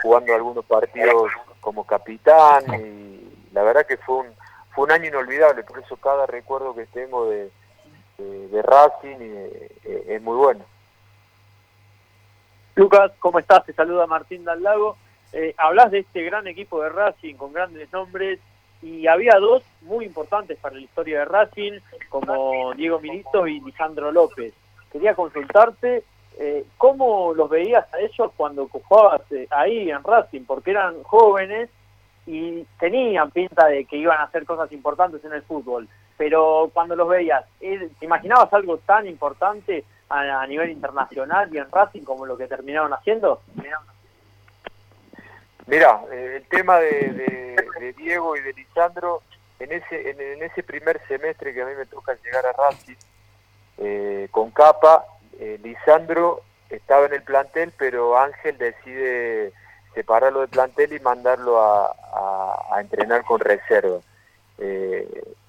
jugando 0.00 0.34
algunos 0.34 0.64
partidos 0.64 1.30
como 1.60 1.84
capitán 1.84 2.64
y 2.82 3.52
la 3.52 3.62
verdad 3.62 3.84
que 3.84 3.98
fue 3.98 4.20
un 4.20 4.28
fue 4.70 4.84
un 4.84 4.92
año 4.92 5.08
inolvidable, 5.08 5.62
por 5.62 5.78
eso 5.78 5.96
cada 5.98 6.26
recuerdo 6.26 6.74
que 6.74 6.86
tengo 6.86 7.28
de, 7.28 7.50
de, 8.16 8.62
Racing 8.62 9.18
eh, 9.20 10.04
es 10.08 10.22
muy 10.22 10.36
bueno. 10.36 10.64
Lucas, 12.76 13.12
¿cómo 13.18 13.38
estás? 13.38 13.64
Te 13.66 13.72
saluda 13.72 14.06
Martín 14.06 14.44
Dallago. 14.44 14.96
Eh, 15.32 15.54
hablas 15.58 15.90
de 15.90 16.00
este 16.00 16.22
gran 16.22 16.46
equipo 16.46 16.82
de 16.82 16.88
Racing 16.88 17.34
con 17.34 17.52
grandes 17.52 17.92
nombres 17.92 18.40
y 18.82 19.06
había 19.06 19.38
dos 19.38 19.62
muy 19.82 20.04
importantes 20.06 20.58
para 20.58 20.74
la 20.76 20.80
historia 20.80 21.20
de 21.20 21.24
Racing, 21.26 21.80
como 22.08 22.72
Diego 22.74 23.00
Milito 23.00 23.46
y 23.46 23.60
Lisandro 23.60 24.10
López. 24.10 24.54
Quería 24.90 25.14
consultarte 25.14 26.04
eh, 26.38 26.64
cómo 26.78 27.34
los 27.34 27.50
veías 27.50 27.92
a 27.92 28.00
ellos 28.00 28.32
cuando 28.36 28.68
jugabas 28.68 29.20
eh, 29.32 29.46
ahí 29.50 29.90
en 29.90 30.02
Racing, 30.02 30.44
porque 30.46 30.70
eran 30.70 31.02
jóvenes 31.02 31.68
y 32.26 32.64
tenían 32.78 33.30
pinta 33.30 33.66
de 33.66 33.84
que 33.84 33.96
iban 33.96 34.18
a 34.18 34.24
hacer 34.24 34.44
cosas 34.44 34.70
importantes 34.72 35.24
en 35.24 35.32
el 35.32 35.42
fútbol, 35.42 35.88
pero 36.16 36.70
cuando 36.72 36.94
los 36.94 37.08
veías, 37.08 37.44
¿te 37.58 37.90
imaginabas 38.02 38.52
algo 38.52 38.78
tan 38.78 39.06
importante 39.06 39.84
a, 40.08 40.42
a 40.42 40.46
nivel 40.46 40.70
internacional 40.70 41.48
y 41.52 41.58
en 41.58 41.70
Racing 41.70 42.02
como 42.02 42.26
lo 42.26 42.36
que 42.36 42.46
terminaron 42.46 42.92
haciendo? 42.92 43.40
Mira, 45.70 46.00
eh, 46.10 46.38
el 46.38 46.48
tema 46.48 46.80
de, 46.80 47.94
Diego 47.96 48.36
y 48.36 48.40
de 48.40 48.52
Lisandro, 48.54 49.22
en 49.60 49.70
ese, 49.70 50.10
en, 50.10 50.42
ese 50.42 50.64
primer 50.64 51.00
semestre 51.06 51.54
que 51.54 51.62
a 51.62 51.66
mí 51.66 51.74
me 51.76 51.86
toca 51.86 52.18
llegar 52.24 52.44
a 52.44 52.52
Racing, 52.52 52.96
eh, 53.78 54.26
con 54.32 54.50
Capa, 54.50 55.04
eh, 55.38 55.60
Lisandro 55.62 56.42
estaba 56.70 57.06
en 57.06 57.12
el 57.14 57.22
plantel, 57.22 57.72
pero 57.78 58.18
Ángel 58.18 58.58
decide 58.58 59.52
separarlo 59.94 60.40
del 60.40 60.48
plantel 60.48 60.92
y 60.92 60.98
mandarlo 60.98 61.62
a, 61.62 61.94
entrenar 62.80 63.24
con 63.24 63.38
reserva. 63.38 64.00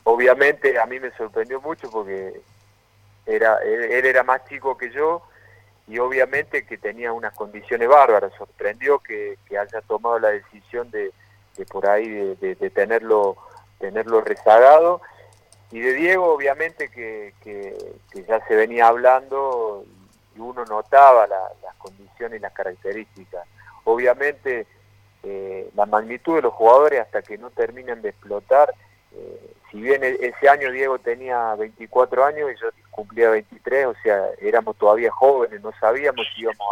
obviamente 0.04 0.78
a 0.80 0.86
mí 0.86 1.00
me 1.00 1.12
sorprendió 1.12 1.62
mucho 1.62 1.90
porque 1.90 2.42
era, 3.26 3.58
él 3.64 4.06
era 4.06 4.24
más 4.24 4.46
chico 4.48 4.78
que 4.78 4.92
yo, 4.92 5.24
y 5.92 6.00
obviamente 6.00 6.66
que 6.66 6.78
tenía 6.78 7.12
unas 7.12 7.34
condiciones 7.34 7.90
bárbaras. 7.90 8.32
Sorprendió 8.38 9.00
que, 9.00 9.38
haya 9.50 9.82
tomado 9.82 10.20
la 10.20 10.30
decisión 10.30 10.90
de, 10.90 11.12
por 11.70 11.86
ahí 11.86 12.08
de, 12.08 12.56
tenerlo 12.70 13.36
tenerlo 13.78 14.22
rezagado 14.22 15.02
y 15.70 15.82
de 15.82 15.94
Diego 15.94 16.34
obviamente 16.34 16.90
que, 16.90 17.34
ya 18.26 18.48
se 18.48 18.56
venía 18.56 18.88
hablando 18.88 19.84
y 20.34 20.40
uno 20.40 20.64
notaba 20.64 21.28
las 21.28 21.76
condiciones 21.78 22.40
y 22.40 22.42
las 22.42 22.54
características. 22.54 23.46
Obviamente 23.84 24.68
eh, 25.24 25.70
la 25.76 25.86
magnitud 25.86 26.36
de 26.36 26.44
los 26.44 26.54
jugadores 26.54 27.02
hasta 27.02 27.22
que 27.22 27.38
no 27.38 27.50
terminan 27.50 28.02
de 28.02 28.10
explotar 28.10 28.74
eh, 29.14 29.51
si 29.72 29.82
bien 29.82 30.04
e-, 30.04 30.18
ese 30.20 30.50
año 30.50 30.72
Diego 30.72 31.00
tenía 31.00 31.56
24 31.56 32.26
años 32.26 32.52
y 32.52 32.62
yo 32.62 32.70
cumplía 32.92 33.30
23, 33.30 33.88
o 33.88 33.96
sea, 34.04 34.28
éramos 34.42 34.76
todavía 34.78 35.12
jóvenes, 35.12 35.62
no 35.62 35.72
sabíamos 35.80 36.26
si 36.36 36.42
íbamos 36.42 36.68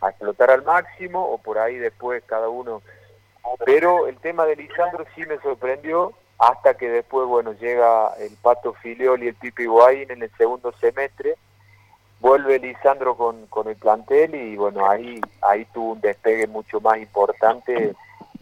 a, 0.00 0.10
explotar 0.10 0.50
al 0.50 0.62
máximo 0.62 1.24
o 1.24 1.38
por 1.38 1.58
ahí 1.58 1.76
después 1.76 2.22
cada 2.26 2.50
uno. 2.50 2.82
Pero 3.64 4.06
el 4.06 4.18
tema 4.18 4.44
de 4.44 4.56
Lisandro 4.56 5.06
sí 5.14 5.22
me 5.26 5.38
sorprendió 5.38 6.12
hasta 6.38 6.74
que 6.74 6.90
después, 6.90 7.26
bueno, 7.26 7.54
llega 7.54 8.12
el 8.18 8.36
Pato 8.42 8.74
Filiol 8.74 9.22
y 9.22 9.28
el 9.28 9.34
Pipi 9.34 9.64
Guaín 9.64 10.10
en 10.10 10.22
el 10.22 10.30
segundo 10.36 10.72
semestre, 10.72 11.36
vuelve 12.20 12.58
Lisandro 12.58 13.16
con, 13.16 13.46
con 13.46 13.66
el 13.68 13.76
plantel 13.76 14.34
y 14.34 14.56
bueno, 14.56 14.90
ahí, 14.90 15.22
ahí 15.40 15.64
tuvo 15.72 15.92
un 15.92 16.00
despegue 16.02 16.48
mucho 16.48 16.82
más 16.82 16.98
importante 16.98 17.94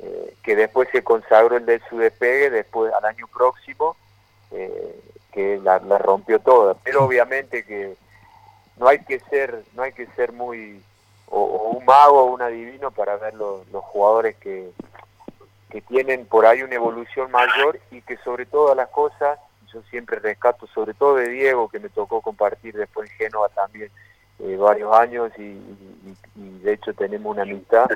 eh, 0.03 0.35
que 0.43 0.57
después 0.57 0.89
se 0.93 1.03
consagró 1.03 1.57
el 1.57 1.67
de 1.67 1.81
su 1.89 1.99
despegue, 1.99 2.51
después 2.51 2.93
al 2.93 3.05
año 3.05 3.27
próximo, 3.29 3.97
eh, 4.51 5.01
que 5.33 5.59
la, 5.63 5.79
rompió 5.79 6.39
toda. 6.41 6.75
Pero 6.75 7.05
obviamente 7.05 7.65
que 7.65 7.95
no 8.77 8.89
hay 8.89 9.05
que 9.05 9.21
ser, 9.21 9.65
no 9.75 9.83
hay 9.83 9.93
que 9.93 10.07
ser 10.09 10.33
muy 10.33 10.83
o, 11.27 11.45
un 11.77 11.85
mago 11.85 12.23
o 12.23 12.35
un 12.35 12.43
adivino 12.43 12.91
para 12.91 13.17
ver 13.17 13.35
los, 13.35 13.67
jugadores 13.73 14.37
que, 14.37 14.71
que 15.71 15.81
tienen 15.81 16.27
por 16.27 16.45
ahí 16.47 16.63
una 16.63 16.75
evolución 16.75 17.31
mayor 17.31 17.81
y 17.91 18.03
que 18.03 18.17
sobre 18.19 18.45
todas 18.45 18.77
las 18.77 18.89
cosas, 18.89 19.39
yo 19.73 19.83
siempre 19.91 20.19
rescato, 20.19 20.67
sobre 20.67 20.93
todo 20.93 21.17
de 21.17 21.29
Diego, 21.29 21.69
que 21.69 21.81
me 21.81 21.89
tocó 21.89 22.21
compartir 22.21 22.77
después 22.77 23.11
en 23.11 23.17
Génova 23.17 23.49
también 23.49 23.91
eh, 24.39 24.57
varios 24.57 24.93
años 24.95 25.33
y, 25.39 25.57
de 26.35 26.73
hecho 26.73 26.93
tenemos 26.95 27.33
una 27.33 27.43
amistad, 27.43 27.89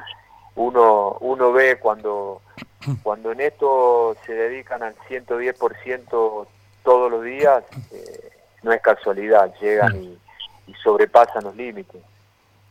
uno, 0.57 1.17
uno 1.21 1.53
ve 1.53 1.79
cuando, 1.79 2.43
cuando 3.03 3.33
en 3.33 3.41
esto 3.41 4.17
se 4.27 4.33
dedican 4.33 4.83
al 4.83 4.95
110% 5.09 6.47
todos 6.83 7.11
los 7.11 7.25
días, 7.25 7.65
eh, 7.93 8.31
no 8.63 8.73
es 8.73 8.81
casualidad, 8.81 9.53
llegan 9.61 10.03
y, 10.03 10.19
sobrepasan 10.83 11.45
los 11.45 11.57
límites. 11.57 12.03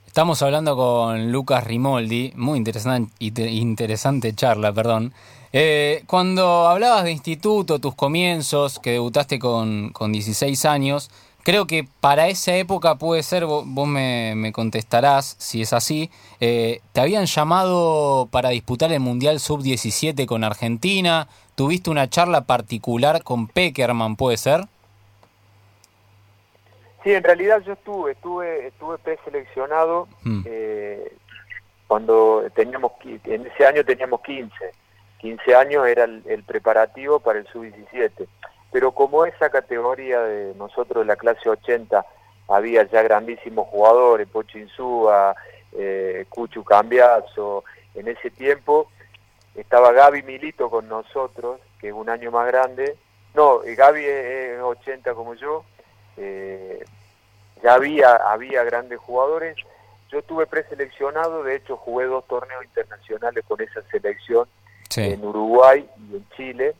Estamos 0.06 0.42
hablando 0.42 0.76
con 0.76 1.32
Lucas 1.32 1.64
Rimoldi, 1.64 2.34
muy 2.36 2.58
interesante, 2.58 3.14
interesante 3.20 4.34
charla, 4.34 4.72
perdón. 4.72 5.14
Eh, 5.52 6.04
cuando 6.08 6.68
hablabas 6.68 7.06
de 7.06 7.12
instituto, 7.12 7.80
tus 7.80 7.96
comienzos, 7.96 8.80
que 8.80 8.92
debutaste 8.92 9.40
con, 9.40 9.92
con 9.92 10.12
16 10.12 10.66
años, 10.66 11.10
Creo 11.46 11.68
que 11.68 11.88
para 12.02 12.28
esa 12.28 12.56
época 12.56 12.96
puede 12.96 13.22
ser, 13.22 13.46
vos, 13.46 13.64
me, 13.88 14.52
contestarás 14.52 15.36
si 15.38 15.62
es 15.62 15.74
así, 15.74 16.10
eh, 16.40 16.80
te 16.92 17.02
habían 17.02 17.28
llamado 17.28 18.28
para 18.32 18.50
disputar 18.50 18.92
el 18.92 19.00
Mundial 19.00 19.40
Sub-17 19.40 20.26
con 20.26 20.44
Argentina, 20.44 21.28
tuviste 21.54 21.92
una 21.92 22.10
charla 22.10 22.46
particular 22.46 23.22
con 23.22 23.48
Peckerman, 23.48 24.16
¿puede 24.16 24.38
ser? 24.38 24.62
Sí, 27.04 27.14
en 27.14 27.24
realidad 27.24 27.62
yo 27.62 27.74
estuve, 27.74 28.14
estuve, 28.14 28.66
estuve 28.66 28.98
preseleccionado 28.98 30.08
mm. 30.24 30.42
eh, 30.46 31.14
cuando 31.86 32.42
teníamos, 32.56 32.94
en 33.04 33.46
ese 33.46 33.68
año 33.68 33.86
teníamos 33.86 34.22
15, 34.22 34.52
15 35.20 35.56
años 35.56 35.86
era 35.86 36.06
el 36.06 36.44
preparativo 36.44 37.20
para 37.20 37.38
el 37.38 37.46
Sub-17 37.50 38.28
pero 38.76 38.92
como 38.92 39.26
esa 39.26 39.50
categoría 39.50 40.20
de 40.20 40.54
nosotros 40.56 41.06
de 41.06 41.08
la 41.08 41.16
clase 41.16 41.48
80 41.48 42.06
había 42.50 42.84
ya 42.84 43.04
grandísimos 43.04 43.70
jugadores, 43.70 44.28
Pocho 44.28 44.60
Insúa, 44.60 45.34
eh, 45.72 46.26
Cuchu 46.28 46.62
Cambiazo, 46.62 47.64
en 47.94 48.10
ese 48.10 48.32
tiempo 48.32 48.92
estaba 49.56 49.94
Gaby 49.94 50.24
Milito 50.24 50.70
con 50.70 50.90
nosotros, 50.90 51.62
que 51.80 51.88
es 51.88 51.94
un 51.94 52.10
año 52.10 52.32
más 52.32 52.48
grande, 52.48 52.98
no, 53.34 53.64
eh, 53.64 53.76
Gaby 53.76 54.04
es 54.04 54.60
80 54.60 55.14
como 55.14 55.36
yo, 55.36 55.64
eh, 56.18 56.84
ya 57.64 57.76
había, 57.76 58.18
había 58.18 58.66
grandes 58.66 59.00
jugadores, 59.00 59.56
yo 60.12 60.20
estuve 60.20 60.48
preseleccionado, 60.48 61.44
de 61.44 61.56
hecho 61.56 61.78
jugué 61.78 62.08
dos 62.08 62.28
torneos 62.28 62.66
internacionales 62.66 63.46
con 63.48 63.62
esa 63.62 63.82
selección 63.84 64.50
en 64.98 65.24
Uruguay 65.24 65.90
y 66.10 66.18
en 66.18 66.30
Chile, 66.36 66.76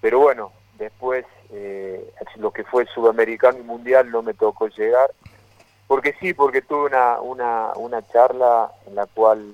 pero 0.00 0.18
bueno, 0.18 0.50
después 0.80 1.26
eh, 1.52 2.10
lo 2.36 2.50
que 2.52 2.64
fue 2.64 2.86
sudamericano 2.86 3.58
y 3.58 3.62
mundial 3.62 4.10
no 4.10 4.22
me 4.22 4.34
tocó 4.34 4.66
llegar, 4.68 5.10
porque 5.86 6.14
sí, 6.18 6.32
porque 6.32 6.62
tuve 6.62 6.86
una, 6.86 7.20
una, 7.20 7.72
una 7.76 8.06
charla 8.08 8.72
en 8.86 8.94
la 8.94 9.06
cual 9.06 9.52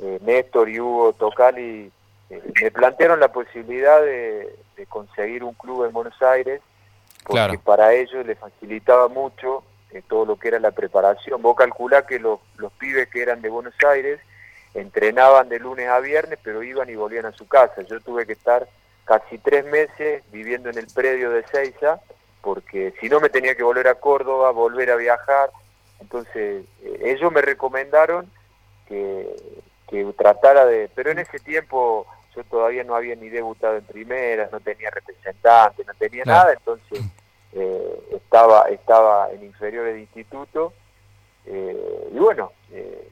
eh, 0.00 0.18
Néstor 0.22 0.68
y 0.68 0.80
Hugo 0.80 1.12
Tocali 1.12 1.90
eh, 2.30 2.42
me 2.60 2.70
plantearon 2.72 3.20
la 3.20 3.32
posibilidad 3.32 4.02
de, 4.02 4.56
conseguir 4.88 5.44
un 5.44 5.52
club 5.52 5.84
en 5.84 5.92
Buenos 5.92 6.20
Aires, 6.22 6.62
porque 7.24 7.58
para 7.58 7.92
ellos 7.92 8.24
les 8.24 8.38
facilitaba 8.38 9.08
mucho 9.08 9.62
todo 10.08 10.24
lo 10.24 10.36
que 10.36 10.48
era 10.48 10.58
la 10.58 10.70
preparación. 10.70 11.42
Vos 11.42 11.54
calculás 11.54 12.04
que 12.04 12.18
los, 12.18 12.40
los 12.56 12.72
pibes 12.72 13.08
que 13.08 13.20
eran 13.20 13.42
de 13.42 13.50
Buenos 13.50 13.74
Aires 13.86 14.20
entrenaban 14.72 15.50
de 15.50 15.58
lunes 15.58 15.86
a 15.86 16.00
viernes, 16.00 16.38
pero 16.42 16.62
iban 16.62 16.88
y 16.88 16.94
volvían 16.94 17.26
a 17.26 17.32
su 17.32 17.46
casa. 17.46 17.82
Yo 17.82 18.00
tuve 18.00 18.24
que 18.24 18.32
estar 18.32 18.66
casi 19.04 19.38
tres 19.38 19.64
meses 19.64 20.22
viviendo 20.30 20.70
en 20.70 20.78
el 20.78 20.86
predio 20.86 21.30
de 21.30 21.44
Seiza, 21.48 22.00
porque 22.42 22.94
si 23.00 23.08
no 23.08 23.20
me 23.20 23.28
tenía 23.28 23.54
que 23.54 23.62
volver 23.62 23.88
a 23.88 23.96
Córdoba, 23.96 24.50
volver 24.50 24.90
a 24.90 24.96
viajar. 24.96 25.50
Entonces, 26.00 26.64
eh, 26.82 27.00
ellos 27.04 27.30
me 27.32 27.42
recomendaron 27.42 28.30
que, 28.86 29.26
tratara 30.16 30.64
de... 30.66 30.88
Pero 30.94 31.10
en 31.10 31.18
ese 31.18 31.38
tiempo 31.40 32.06
yo 32.36 32.44
todavía 32.44 32.84
no 32.84 32.94
había 32.94 33.16
ni 33.16 33.28
debutado 33.28 33.76
en 33.76 33.84
primera, 33.84 34.48
no 34.52 34.60
tenía 34.60 34.90
representante, 34.90 35.84
no 35.84 35.92
tenía 35.94 36.24
nada, 36.24 36.52
entonces 36.52 37.00
eh, 37.52 38.00
estaba, 38.12 38.68
estaba 38.68 39.30
en 39.32 39.44
inferiores 39.44 39.94
de 39.94 40.00
instituto. 40.00 40.72
Eh, 41.46 42.08
y 42.12 42.18
bueno, 42.18 42.52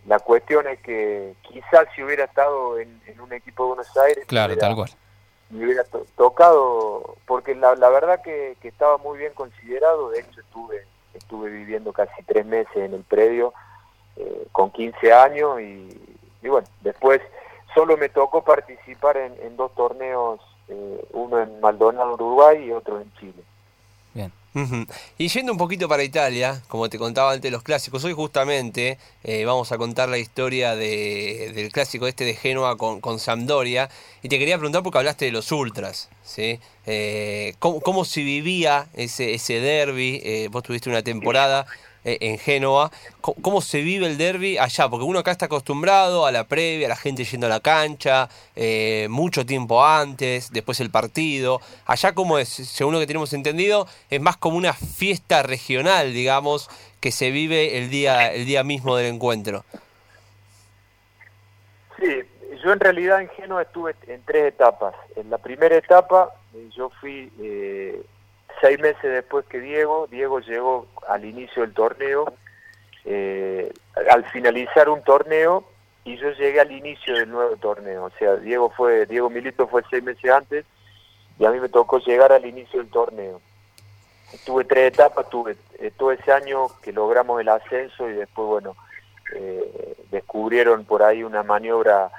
la 0.07 0.21
cuestión 0.21 0.69
es 0.69 0.79
que 0.81 1.35
quizás 1.43 1.89
si 1.95 2.03
hubiera 2.03 2.25
estado 2.25 2.79
en, 2.79 3.01
un 3.21 3.33
equipo 3.33 3.65
de 3.65 3.69
Buenos 3.69 3.97
Aires... 3.97 4.25
Claro, 4.27 4.57
tal 4.57 4.77
cual 4.77 4.91
me 5.51 5.65
hubiera 5.65 5.85
tocado, 6.17 7.17
porque 7.27 7.55
la, 7.55 7.75
la 7.77 7.89
verdad 7.89 8.23
que, 8.23 8.57
estaba 8.63 8.99
muy 8.99 9.19
bien 9.19 9.33
considerado, 9.33 10.11
de 10.11 10.21
hecho 10.21 10.41
estuve, 10.41 10.85
estuve 11.15 11.51
viviendo 11.51 11.93
casi 11.93 12.23
tres 12.25 12.45
meses 12.45 12.77
en 12.77 12.95
el 12.95 13.03
predio 13.03 13.55
eh, 14.17 14.47
con 14.53 14.71
15 14.71 15.13
años 15.13 15.61
y, 15.61 15.99
bueno, 16.43 16.67
después 16.83 17.21
solo 17.75 17.97
me 17.97 18.09
tocó 18.09 18.43
participar 18.43 19.17
en, 19.17 19.57
dos 19.57 19.75
torneos, 19.75 20.41
eh, 20.69 21.07
uno 21.13 21.41
en 21.41 21.61
Maldonado, 21.61 22.15
Uruguay 22.15 22.65
y 22.65 22.73
otro 22.73 23.01
en 23.01 23.13
Chile. 23.15 23.43
Y 25.19 25.29
yendo 25.29 25.53
un 25.53 25.59
poquito 25.59 25.89
para 25.89 26.03
Italia, 26.03 26.63
como 26.69 26.89
te 26.89 26.99
contaba 26.99 27.33
antes 27.33 27.51
los 27.51 27.63
clásicos, 27.63 28.05
hoy 28.05 28.13
justamente 28.13 28.99
eh, 29.25 29.45
vamos 29.45 29.73
a 29.73 29.79
contar 29.79 30.09
la 30.09 30.19
historia 30.19 30.75
del 30.77 31.71
clásico 31.73 32.07
este 32.07 32.25
de 32.25 32.35
Génova 32.35 32.77
con, 32.77 33.01
con, 33.01 33.19
Sampdoria. 33.19 33.89
Y 34.23 34.29
te 34.29 34.39
quería 34.39 34.57
preguntar 34.57 34.83
porque 34.83 34.99
hablaste 34.99 35.27
de 35.27 35.33
los 35.33 35.53
ultras, 35.53 36.09
¿sí? 36.25 36.61
Eh, 36.87 37.55
¿cómo, 37.59 38.05
se 38.05 38.23
vivía 38.23 38.89
ese, 38.95 39.35
ese 39.35 39.61
derby? 39.61 40.21
Eh, 40.25 40.49
vos 40.51 40.63
tuviste 40.63 40.89
una 40.89 41.03
temporada 41.03 41.67
en 42.21 42.39
Génova. 42.39 42.91
¿Cómo, 43.21 43.61
se 43.61 43.83
vive 43.83 44.07
el 44.07 44.17
derby 44.17 44.57
allá? 44.57 44.89
Porque 44.89 45.05
uno 45.05 45.19
acá 45.19 45.33
está 45.33 45.47
acostumbrado 45.47 46.25
a 46.25 46.33
la 46.33 46.45
previa, 46.45 46.87
a 46.87 46.91
la 46.91 46.97
gente 46.97 47.25
yendo 47.25 47.47
a 47.47 47.51
la 47.51 47.61
cancha, 47.61 48.29
eh, 48.57 49.07
mucho 49.11 49.45
tiempo 49.45 49.85
antes, 49.85 50.51
después 50.51 50.81
el 50.81 50.91
partido. 50.91 51.61
Allá, 51.87 52.15
como 52.15 52.39
es, 52.39 52.49
según 52.49 52.95
lo 52.95 53.01
que 53.01 53.07
tenemos 53.07 53.33
entendido, 53.33 53.87
es 54.09 54.21
más 54.21 54.37
como 54.37 54.57
una 54.57 54.73
fiesta 54.73 55.43
regional, 55.43 56.13
digamos, 56.13 56.71
que 57.01 57.13
se 57.13 57.31
vive 57.31 57.79
el 57.79 57.91
día, 57.91 58.33
el 58.33 58.47
día 58.47 58.65
mismo 58.65 58.97
del 58.97 59.15
encuentro. 59.15 59.65
Sí, 61.99 62.23
yo 62.63 62.73
en 62.73 62.81
realidad 62.81 63.21
en 63.21 63.29
Génova 63.31 63.63
estuve 63.63 63.95
en 64.07 64.23
tres 64.25 64.47
etapas. 64.47 64.95
En 65.17 65.31
la 65.31 65.39
primera 65.39 65.77
etapa 65.77 66.33
eh, 66.55 66.69
yo 66.77 66.91
fui 67.01 67.31
seis 68.61 68.79
meses 68.79 69.03
después 69.03 69.45
que 69.47 69.61
Diego, 69.61 70.07
Diego 70.11 70.41
llegó 70.41 70.87
al 71.09 71.25
inicio 71.25 71.63
del 71.63 71.75
torneo, 71.75 72.33
eh, 73.05 73.73
al 74.11 74.25
finalizar 74.31 74.89
un 74.89 75.03
torneo, 75.03 75.65
y 76.05 76.17
yo 76.17 76.31
llegué 76.33 76.61
al 76.61 76.73
inicio 76.73 77.15
del 77.15 77.31
nuevo 77.31 77.57
torneo. 77.57 78.05
O 78.05 78.11
sea, 78.19 78.37
Diego 78.37 78.71
fue, 78.71 79.07
Diego 79.07 79.31
Milito 79.31 79.69
fue 79.69 79.83
seis 79.91 80.03
meses 80.03 80.31
antes, 80.31 80.65
y 81.39 81.45
a 81.45 81.51
mí 81.51 81.61
me 81.61 81.69
tocó 81.69 81.99
llegar 81.99 82.33
al 82.33 82.45
inicio 82.47 82.81
del 82.81 82.91
torneo. 82.91 83.41
Tuve 84.45 84.65
tres 84.65 84.93
etapas, 84.93 85.29
tuve 85.31 85.57
eh, 85.79 85.91
todo 85.97 86.13
ese 86.13 86.33
año 86.33 86.67
que 86.83 86.93
logramos 86.93 87.41
el 87.41 87.49
ascenso 87.49 88.09
y 88.09 88.13
después, 88.13 88.47
bueno, 88.47 88.77
eh, 89.35 89.97
descubrieron 90.11 90.85
por 90.85 91.03
ahí 91.03 91.23
una 91.23 91.43
maniobra 91.43 92.11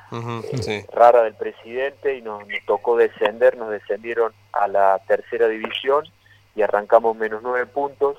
rara 0.93 1.23
del 1.23 1.34
presidente 1.34 2.15
y 2.15 2.21
nos, 2.21 2.43
tocó 2.65 2.97
descender, 2.97 3.58
nos 3.58 3.71
descendieron 3.71 4.32
a 4.54 4.67
la 4.67 4.99
tercera 5.08 5.47
división 5.47 6.06
y 6.60 6.62
arrancamos 6.62 7.15
menos 7.15 7.41
nueve 7.41 7.65
puntos. 7.67 8.17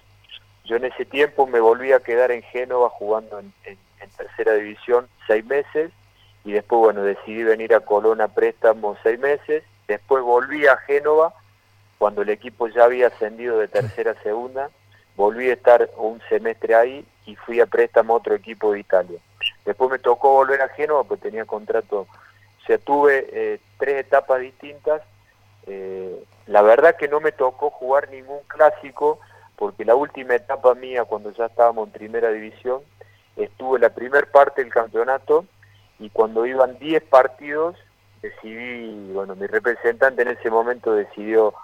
Yo 0.64 0.76
en 0.76 0.86
ese 0.86 1.04
tiempo 1.04 1.46
me 1.46 1.60
volví 1.60 1.92
a 1.92 2.00
quedar 2.00 2.30
en 2.30 2.42
Génova 2.42 2.88
jugando 2.88 3.38
en, 3.38 3.52
tercera 4.16 4.54
división 4.54 5.08
seis 5.26 5.44
meses 5.44 5.92
y 6.44 6.52
después, 6.52 6.80
bueno, 6.80 7.02
decidí 7.02 7.42
venir 7.42 7.74
a 7.74 7.80
Colón 7.80 8.22
a 8.22 8.28
préstamo 8.28 8.96
seis 9.02 9.20
meses. 9.20 9.62
Después 9.86 10.22
volví 10.22 10.66
a 10.66 10.78
Génova 10.78 11.34
cuando 11.98 12.22
el 12.22 12.30
equipo 12.30 12.66
ya 12.68 12.84
había 12.84 13.08
ascendido 13.08 13.58
de 13.58 13.68
tercera 13.68 14.12
a 14.12 14.22
segunda. 14.22 14.70
Volví 15.16 15.50
a 15.50 15.54
estar 15.54 15.90
un 15.98 16.22
semestre 16.30 16.74
ahí 16.74 17.04
y 17.26 17.36
fui 17.36 17.60
a 17.60 17.66
préstamo 17.66 18.14
a 18.14 18.16
otro 18.16 18.34
equipo 18.34 18.72
de 18.72 18.80
Italia. 18.80 19.20
Después 19.66 19.90
me 19.90 19.98
tocó 19.98 20.32
volver 20.32 20.62
a 20.62 20.68
Génova 20.70 21.04
porque 21.04 21.28
tenía 21.28 21.44
contrato. 21.44 22.06
O 22.62 22.66
sea, 22.66 22.78
tuve 22.78 23.28
eh, 23.32 23.60
tres 23.78 24.06
etapas 24.06 24.40
distintas 24.40 25.02
eh, 25.66 26.24
la 26.50 26.62
verdad 26.62 26.96
que 26.96 27.06
no 27.06 27.20
me 27.20 27.30
tocó 27.30 27.70
jugar 27.70 28.10
ningún 28.10 28.40
clásico 28.48 29.20
porque 29.54 29.84
la 29.84 29.94
última 29.94 30.34
etapa 30.34 30.74
mía 30.74 31.04
cuando 31.04 31.30
ya 31.30 31.46
estábamos 31.46 31.86
en 31.86 31.92
primera 31.92 32.30
división 32.30 32.80
estuve 33.36 33.78
la 33.78 33.90
primera 33.90 34.26
parte 34.26 34.60
del 34.60 34.72
campeonato 34.72 35.44
y 36.00 36.10
cuando 36.10 36.46
iban 36.46 36.76
10 36.80 37.04
partidos 37.04 37.76
decidí, 38.20 39.12
bueno, 39.12 39.36
mi 39.36 39.46
representante 39.46 40.22
en 40.22 40.28
ese 40.28 40.50
momento 40.50 40.92
decidió 40.92 41.54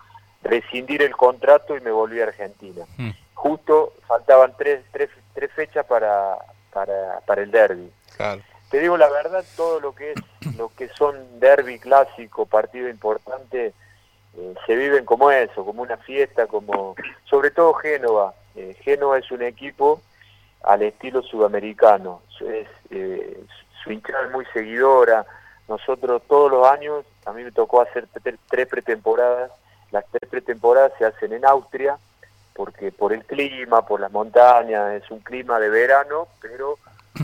rescindir 0.44 1.03
el 1.03 1.16
contrato 1.16 1.77
y 1.77 1.81
me 1.81 1.90
volví 1.90 2.20
a 2.20 2.25
Argentina. 2.25 2.85
Hmm. 2.96 3.11
Justo 3.35 3.92
faltaban 4.07 4.55
tres, 4.57 4.85
tres, 4.92 5.11
tres 5.35 5.51
fechas 5.53 5.85
para, 5.87 6.38
para, 6.72 7.20
para 7.27 7.42
el 7.42 7.51
derby. 7.51 7.90
Te 8.70 8.79
digo 8.79 8.96
la 8.96 9.11
verdad, 9.11 9.44
todo 9.57 9.81
lo 9.81 9.96
que 9.96 10.12
es 10.12 10.57
lo 10.57 10.70
que 10.77 10.88
son 10.90 11.40
derby 11.40 11.81
clásico, 11.81 12.46
partido 12.46 12.88
importante, 12.88 13.75
eh, 14.38 14.55
se 14.66 14.77
viven 14.77 15.05
como 15.05 15.31
eso, 15.31 15.64
como 15.64 15.83
una 15.83 15.96
fiesta, 15.96 16.46
como 16.46 16.94
sobre 17.25 17.51
todo 17.51 17.75
Génova. 17.75 18.35
Eh, 18.55 18.77
Génova 18.81 19.18
es 19.18 19.31
un 19.31 19.42
equipo 19.42 20.03
al 20.62 20.83
estilo 20.83 21.22
sudamericano, 21.22 22.22
es, 22.40 22.68
eh, 22.90 23.44
su 23.83 23.92
hinchada 23.92 24.27
es 24.27 24.33
muy 24.33 24.44
seguidora. 24.46 25.25
Nosotros 25.68 26.22
todos 26.29 26.51
los 26.51 26.66
años, 26.66 27.05
a 27.25 27.33
mí 27.33 27.42
me 27.42 27.53
tocó 27.53 27.81
hacer 27.81 28.07
tres 28.49 28.68
pretemporadas, 28.68 29.51
las 29.90 30.05
tres 30.11 30.29
pretemporadas 30.31 30.92
se 30.99 31.07
hacen 31.07 31.33
en 31.33 31.44
Austria, 31.44 31.99
porque 32.55 32.92
por 32.92 33.12
el 33.12 33.25
clima, 33.25 33.87
por 33.87 34.01
las 34.01 34.12
montañas, 34.12 35.03
es 35.03 35.11
un 35.11 35.20
clima 35.20 35.59
de 35.59 35.68
verano, 35.68 36.29
pero 36.40 36.79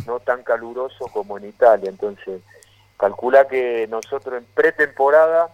no 0.07 0.21
tan 0.21 0.43
caluroso 0.43 1.07
como 1.09 1.39
en 1.39 1.47
Italia. 1.47 1.89
Entonces, 1.89 2.43
calcula 2.97 3.49
que 3.49 3.87
nosotros 3.89 4.39
en 4.39 4.45
pretemporada 4.55 5.49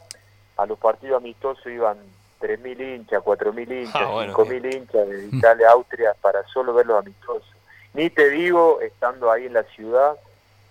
a 0.59 0.66
los 0.66 0.79
partidos 0.79 1.23
amistosos 1.23 1.66
iban 1.66 1.97
3.000 2.40 2.94
hinchas, 2.94 3.23
4.000 3.23 3.83
hinchas, 3.83 4.03
5.000 4.03 4.64
ah, 4.64 4.77
hinchas 4.77 5.09
de 5.09 5.37
Italia, 5.37 5.71
Austria, 5.71 6.14
para 6.21 6.42
solo 6.49 6.75
ver 6.75 6.87
los 6.87 6.99
amistosos. 6.99 7.49
Ni 7.94 8.11
te 8.11 8.29
digo, 8.29 8.81
estando 8.81 9.31
ahí 9.31 9.47
en 9.47 9.55
la 9.55 9.62
ciudad, 9.64 10.16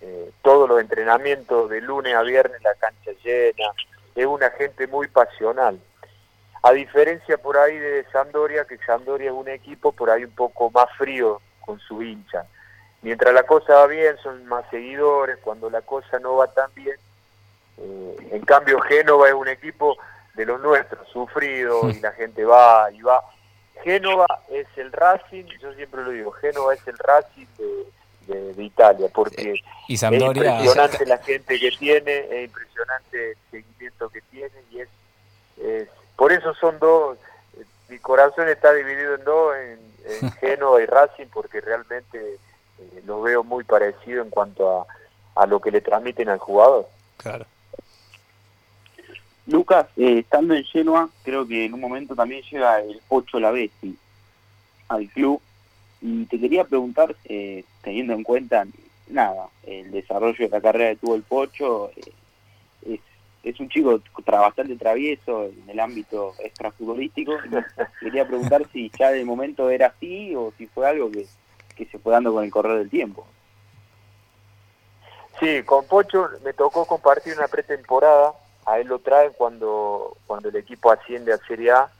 eh, 0.00 0.30
todos 0.42 0.68
los 0.68 0.80
entrenamientos 0.80 1.68
de 1.68 1.80
lunes 1.80 2.14
a 2.14 2.22
viernes, 2.22 2.62
la 2.62 2.74
cancha 2.74 3.10
llena, 3.24 3.72
es 4.14 4.26
una 4.26 4.50
gente 4.50 4.86
muy 4.86 5.08
pasional. 5.08 5.78
A 6.62 6.72
diferencia 6.72 7.38
por 7.38 7.56
ahí 7.56 7.76
de 7.76 8.04
Sandoria, 8.12 8.64
que 8.64 8.78
Sandoria 8.78 9.30
es 9.30 9.36
un 9.36 9.48
equipo 9.48 9.92
por 9.92 10.10
ahí 10.10 10.24
un 10.24 10.34
poco 10.34 10.70
más 10.70 10.86
frío 10.96 11.40
con 11.60 11.78
su 11.80 12.02
hincha. 12.02 12.46
Mientras 13.02 13.32
la 13.32 13.44
cosa 13.44 13.74
va 13.74 13.86
bien, 13.86 14.16
son 14.22 14.44
más 14.46 14.64
seguidores, 14.70 15.38
cuando 15.38 15.70
la 15.70 15.82
cosa 15.82 16.18
no 16.18 16.36
va 16.36 16.48
tan 16.48 16.72
bien, 16.74 16.96
eh, 17.78 18.07
en 18.30 18.42
cambio, 18.42 18.80
Génova 18.80 19.28
es 19.28 19.34
un 19.34 19.48
equipo 19.48 19.96
de 20.34 20.46
los 20.46 20.60
nuestros, 20.60 21.08
sufrido, 21.08 21.90
y 21.90 22.00
la 22.00 22.12
gente 22.12 22.44
va 22.44 22.90
y 22.92 23.02
va. 23.02 23.22
Génova 23.82 24.26
es 24.50 24.66
el 24.76 24.92
Racing, 24.92 25.44
yo 25.60 25.72
siempre 25.74 26.02
lo 26.02 26.10
digo, 26.10 26.32
Génova 26.32 26.74
es 26.74 26.86
el 26.86 26.98
Racing 26.98 27.46
de, 28.26 28.54
de, 28.54 28.62
Italia, 28.64 29.08
porque 29.12 29.52
es 29.52 29.60
impresionante 29.88 31.06
la 31.06 31.18
gente 31.18 31.58
que 31.58 31.70
tiene, 31.72 32.18
es 32.30 32.48
impresionante 32.48 33.30
el 33.30 33.36
seguimiento 33.50 34.08
que 34.10 34.20
tiene, 34.22 34.54
y 34.70 34.80
es, 34.80 35.88
por 36.16 36.32
eso 36.32 36.54
son 36.54 36.78
dos, 36.78 37.18
mi 37.88 37.98
corazón 37.98 38.48
está 38.48 38.72
dividido 38.72 39.14
en 39.14 39.24
dos, 39.24 39.56
en, 39.56 39.88
Génova 40.40 40.80
y 40.80 40.86
Racing, 40.86 41.26
porque 41.26 41.60
realmente 41.60 42.18
eh, 42.78 43.02
lo 43.04 43.20
veo 43.20 43.44
muy 43.44 43.64
parecido 43.64 44.22
en 44.22 44.30
cuanto 44.30 44.80
a, 44.80 44.86
a 45.34 45.46
lo 45.46 45.60
que 45.60 45.70
le 45.70 45.80
transmiten 45.80 46.28
al 46.28 46.38
jugador. 46.38 46.88
Claro. 47.18 47.44
Lucas, 49.48 49.86
eh, 49.96 50.18
estando 50.18 50.54
en 50.54 50.62
Genoa, 50.64 51.08
creo 51.22 51.48
que 51.48 51.64
en 51.64 51.72
un 51.72 51.80
momento 51.80 52.14
también 52.14 52.42
llega 52.42 52.80
el 52.80 53.00
8 53.08 53.40
La 53.40 53.50
Bestia 53.50 53.92
al 54.88 55.08
club. 55.08 55.40
Y 56.02 56.26
te 56.26 56.38
quería 56.38 56.64
preguntar, 56.64 57.16
eh, 57.24 57.64
teniendo 57.82 58.12
en 58.12 58.22
cuenta, 58.22 58.66
nada, 59.08 59.48
el 59.64 59.90
desarrollo 59.90 60.36
de 60.38 60.50
la 60.50 60.60
carrera 60.60 60.90
que 60.90 60.96
tuvo 60.96 61.14
el 61.14 61.22
Pocho, 61.22 61.90
eh, 61.96 62.12
es, 62.86 63.00
es, 63.42 63.58
un 63.58 63.70
chico 63.70 64.00
bastante 64.26 64.76
travieso 64.76 65.44
en 65.44 65.64
el 65.68 65.80
ámbito 65.80 66.34
extrafutbolístico. 66.44 67.32
quería 68.00 68.28
preguntar 68.28 68.66
si 68.70 68.92
ya 68.98 69.10
de 69.10 69.24
momento 69.24 69.70
era 69.70 69.86
así 69.86 70.36
o 70.36 70.52
si 70.58 70.66
fue 70.66 70.86
algo 70.86 71.10
que, 71.10 71.26
que 71.74 71.86
se 71.86 71.98
fue 71.98 72.12
dando 72.12 72.34
con 72.34 72.44
el 72.44 72.50
correr 72.50 72.76
del 72.78 72.90
tiempo. 72.90 73.26
Sí, 75.40 75.62
con 75.64 75.86
Pocho 75.86 76.28
me 76.44 76.52
tocó 76.52 76.84
compartir 76.84 77.34
una 77.34 77.48
pretemporada. 77.48 78.34
A 78.68 78.78
él 78.78 78.88
lo 78.88 78.98
traen 78.98 79.32
cuando, 79.36 80.16
cuando 80.26 80.48
el 80.48 80.56
equipo 80.56 80.90
asciende 80.90 81.32
a 81.32 81.38
Serie 81.38 81.72
A. 81.72 81.90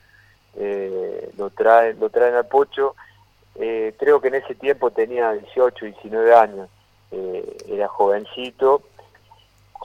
Eh, 0.57 1.31
lo 1.37 1.51
traen 1.51 1.99
lo 2.01 2.11
traen 2.11 2.35
al 2.35 2.47
Pocho. 2.47 2.95
Eh, 3.55 3.95
creo 3.99 4.21
que 4.21 4.29
en 4.29 4.37
ese 4.37 4.55
tiempo 4.55 4.91
tenía 4.91 5.33
18, 5.33 5.85
19 5.85 6.35
años. 6.35 6.69
Eh, 7.11 7.57
era 7.69 7.89
jovencito. 7.89 8.83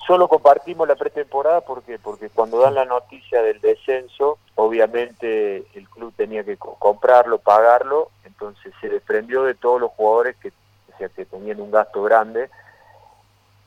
Solo 0.05 0.27
compartimos 0.27 0.87
la 0.87 0.95
pretemporada 0.95 1.61
porque 1.61 1.97
porque 1.99 2.29
cuando 2.29 2.59
dan 2.59 2.75
la 2.75 2.85
noticia 2.85 3.41
del 3.41 3.61
descenso, 3.61 4.37
obviamente 4.55 5.65
el 5.75 5.87
club 5.89 6.13
tenía 6.17 6.43
que 6.43 6.57
comprarlo, 6.57 7.37
pagarlo, 7.37 8.09
entonces 8.25 8.73
se 8.81 8.89
desprendió 8.89 9.43
de 9.43 9.53
todos 9.53 9.79
los 9.79 9.91
jugadores 9.91 10.35
que, 10.37 10.49
o 10.49 10.97
sea, 10.97 11.07
que 11.09 11.25
tenían 11.25 11.61
un 11.61 11.71
gasto 11.71 12.03
grande 12.03 12.49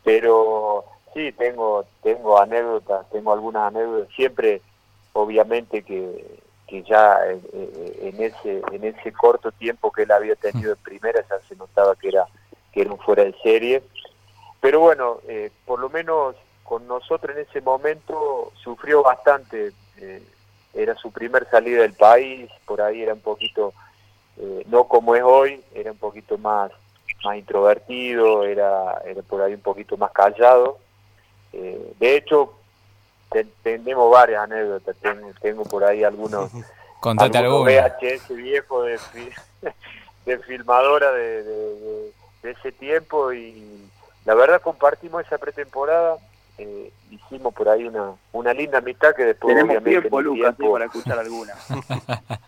pero 0.06 0.84
sí 1.16 1.32
tengo 1.32 1.86
tengo 2.02 2.38
anécdotas 2.38 3.08
tengo 3.10 3.32
algunas 3.32 3.74
anécdotas 3.74 4.14
siempre 4.14 4.60
obviamente 5.14 5.82
que, 5.82 6.38
que 6.68 6.82
ya 6.82 7.18
en, 7.26 8.22
ese 8.22 8.62
en 8.70 8.84
ese 8.84 9.12
corto 9.12 9.50
tiempo 9.50 9.90
que 9.90 10.02
él 10.02 10.12
había 10.12 10.36
tenido 10.36 10.72
en 10.72 10.78
primera 10.78 11.24
ya 11.26 11.38
se 11.48 11.56
notaba 11.56 11.96
que 11.96 12.08
era 12.08 12.26
que 12.70 12.82
era 12.82 12.92
un 12.92 12.98
fuera 12.98 13.24
de 13.24 13.34
serie 13.42 13.82
pero 14.60 14.80
bueno 14.80 15.20
eh, 15.26 15.50
por 15.64 15.80
lo 15.80 15.88
menos 15.88 16.36
con 16.62 16.86
nosotros 16.86 17.34
en 17.34 17.44
ese 17.48 17.62
momento 17.62 18.52
sufrió 18.62 19.02
bastante 19.02 19.72
eh, 19.96 20.22
era 20.74 20.94
su 20.96 21.10
primer 21.10 21.48
salida 21.48 21.80
del 21.80 21.94
país 21.94 22.50
por 22.66 22.82
ahí 22.82 23.02
era 23.02 23.14
un 23.14 23.20
poquito 23.20 23.72
eh, 24.36 24.64
no 24.68 24.84
como 24.84 25.14
es 25.14 25.22
hoy 25.22 25.64
era 25.74 25.92
un 25.92 25.98
poquito 25.98 26.36
más 26.36 26.70
más 27.24 27.38
introvertido, 27.38 28.44
era, 28.44 29.00
era 29.06 29.22
por 29.22 29.40
ahí 29.40 29.54
un 29.54 29.60
poquito 29.60 29.96
más 29.96 30.10
callado. 30.12 30.78
Eh, 31.58 31.92
de 31.98 32.16
hecho, 32.16 32.52
tenemos 33.62 34.10
varias 34.10 34.42
anécdotas, 34.42 34.94
tengo, 35.40 35.64
por 35.64 35.84
ahí 35.84 36.04
algunos, 36.04 36.50
algunos 37.02 37.64
VHS 37.64 38.28
viejo 38.36 38.82
de, 38.82 38.98
de 40.26 40.38
filmadora 40.40 41.12
de, 41.12 41.42
de, 41.44 42.12
ese 42.42 42.72
tiempo 42.72 43.32
y 43.32 43.88
la 44.24 44.34
verdad 44.34 44.60
compartimos 44.60 45.24
esa 45.24 45.38
pretemporada, 45.38 46.18
eh, 46.58 46.92
hicimos 47.10 47.54
por 47.54 47.70
ahí 47.70 47.84
una, 47.86 48.12
una 48.32 48.52
linda 48.52 48.78
amistad 48.78 49.14
que 49.16 49.24
después 49.24 49.56
Tenemos 49.56 49.82
tiempo, 49.82 50.20
Lucas, 50.20 50.54
para 50.56 50.84
escuchar 50.84 51.18
alguna. 51.18 51.54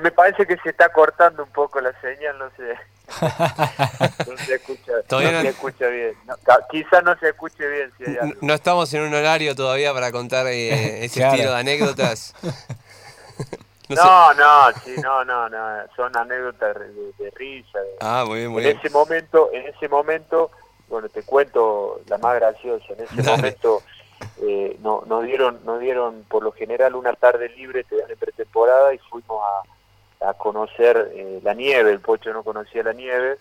me 0.00 0.10
parece 0.10 0.46
que 0.46 0.56
se 0.58 0.70
está 0.70 0.88
cortando 0.90 1.44
un 1.44 1.50
poco 1.50 1.80
la 1.80 1.92
señal, 2.00 2.38
no 2.38 2.50
sé. 2.56 2.76
no 4.30 4.36
se 4.38 4.54
escucha, 4.54 4.92
no 5.10 5.18
se 5.18 5.48
escucha 5.48 5.86
bien. 5.88 6.14
No, 6.26 6.34
quizá 6.70 7.00
no 7.02 7.16
se 7.18 7.28
escuche 7.30 7.66
bien. 7.68 7.92
Si 7.98 8.04
hay 8.04 8.34
No 8.40 8.54
estamos 8.54 8.92
en 8.94 9.02
un 9.02 9.14
horario 9.14 9.54
todavía 9.54 9.92
para 9.92 10.12
contar 10.12 10.46
eh, 10.46 11.04
ese 11.04 11.22
estilo 11.22 11.50
de 11.50 11.58
anécdotas. 11.58 12.34
no, 13.88 14.34
no, 14.34 14.72
sí, 14.84 14.94
no, 15.02 15.24
no, 15.24 15.48
no, 15.48 15.58
son 15.96 16.16
anécdotas 16.16 16.76
de, 17.18 17.30
risa. 17.36 17.78
ah, 18.00 18.24
muy 18.26 18.40
bien, 18.40 18.50
muy 18.50 18.62
en 18.62 18.68
bien. 18.68 18.78
ese 18.78 18.90
momento, 18.90 19.50
en 19.52 19.66
ese 19.66 19.88
momento, 19.88 20.50
bueno, 20.88 21.08
te 21.08 21.22
cuento 21.22 22.00
la 22.06 22.18
más 22.18 22.36
graciosa. 22.36 22.86
En 22.96 23.04
ese 23.04 23.22
momento 23.30 23.82
eh, 24.40 24.76
no, 24.80 25.02
nos 25.06 25.24
dieron, 25.24 25.60
nos 25.64 25.80
dieron 25.80 26.24
por 26.28 26.42
lo 26.42 26.52
general 26.52 26.94
una 26.94 27.12
tarde 27.14 27.48
libre, 27.50 27.84
te 27.84 27.96
dan 27.96 28.10
en 28.10 28.18
pretemporada 28.18 28.94
y 28.94 28.98
fuimos 28.98 29.42
a 29.42 29.62
a 30.24 30.34
conocer 30.34 31.12
eh, 31.14 31.40
la 31.42 31.54
nieve, 31.54 31.90
el 31.90 32.00
Pocho 32.00 32.32
no 32.32 32.42
conocía 32.42 32.82
la 32.82 32.92
nieve, 32.92 33.38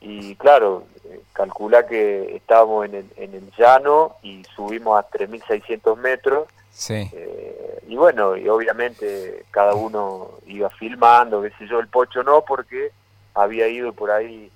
y 0.00 0.36
claro, 0.36 0.84
eh, 1.04 1.20
calcula 1.32 1.86
que 1.86 2.36
estábamos 2.36 2.86
en 2.86 2.94
el, 2.94 3.06
en 3.16 3.34
el 3.34 3.50
llano 3.56 4.16
y 4.22 4.44
subimos 4.54 4.98
a 4.98 5.08
3.600 5.10 5.96
metros, 5.96 6.48
sí. 6.70 7.10
Eh, 7.12 7.82
y 7.88 7.96
bueno, 7.96 8.36
y 8.36 8.48
obviamente 8.48 9.44
cada 9.50 9.74
uno 9.74 10.32
iba 10.46 10.70
filmando, 10.70 11.42
qué 11.42 11.50
sé 11.58 11.66
yo, 11.66 11.80
el 11.80 11.88
Pocho 11.88 12.22
no, 12.22 12.44
porque 12.44 12.92
había 13.34 13.66
ido 13.68 13.92
por 13.92 14.10
ahí, 14.10 14.50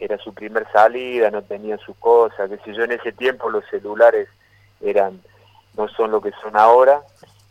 era 0.00 0.18
su 0.18 0.34
primer 0.34 0.66
salida, 0.72 1.30
no 1.30 1.42
tenía 1.42 1.78
sus 1.78 1.96
cosas, 1.98 2.50
qué 2.50 2.58
sé 2.58 2.74
yo, 2.74 2.82
en 2.82 2.92
ese 2.92 3.12
tiempo 3.12 3.50
los 3.50 3.64
celulares 3.70 4.28
eran 4.80 5.20
no 5.76 5.86
son 5.88 6.10
lo 6.10 6.20
que 6.20 6.32
son 6.42 6.56
ahora, 6.56 7.02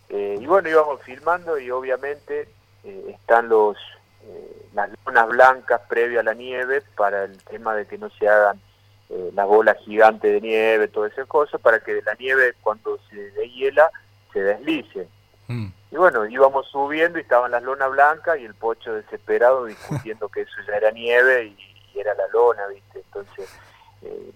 y 0.10 0.46
bueno, 0.46 0.68
íbamos 0.68 1.02
filmando 1.02 1.58
y 1.58 1.72
obviamente 1.72 2.50
eh, 2.88 3.04
están 3.10 3.50
los 3.50 3.76
eh, 4.24 4.66
las 4.74 4.90
lunas 5.06 5.28
blancas 5.28 5.82
previa 5.90 6.22
a 6.22 6.24
la 6.24 6.34
nieve 6.34 6.82
para 6.96 7.26
el 7.26 7.38
tema 7.44 7.76
de 7.76 7.86
que 7.86 7.98
no 7.98 8.10
se 8.12 8.30
hagan 8.30 8.62
eh, 9.10 9.32
las 9.34 9.46
bolas 9.46 9.76
gigantes 9.84 10.32
de 10.32 10.40
nieve, 10.40 10.88
todas 10.88 11.12
esas 11.12 11.28
cosas, 11.28 11.60
para 11.60 11.82
que 11.82 12.02
la 12.06 12.14
nieve 12.14 12.54
cuando 12.62 12.98
se 13.10 13.32
deshiela 13.32 13.92
se 14.32 14.40
deslice. 14.42 15.10
Mm. 15.48 15.68
Y 15.92 15.96
bueno, 15.98 16.26
íbamos 16.28 16.68
subiendo 16.68 17.18
y 17.18 17.24
estaban 17.24 17.52
las 17.52 17.64
lonas 17.64 17.92
blancas 17.92 18.40
y 18.40 18.46
el 18.46 18.54
pocho 18.54 18.94
desesperado 18.94 19.66
discutiendo 19.66 20.30
que 20.34 20.42
eso 20.42 20.56
ya 20.66 20.76
era 20.76 20.92
nieve 20.92 21.46
y, 21.46 21.74
era 22.00 22.14
la 22.14 22.28
lona, 22.28 22.68
¿viste? 22.68 23.00
Entonces 23.00 23.50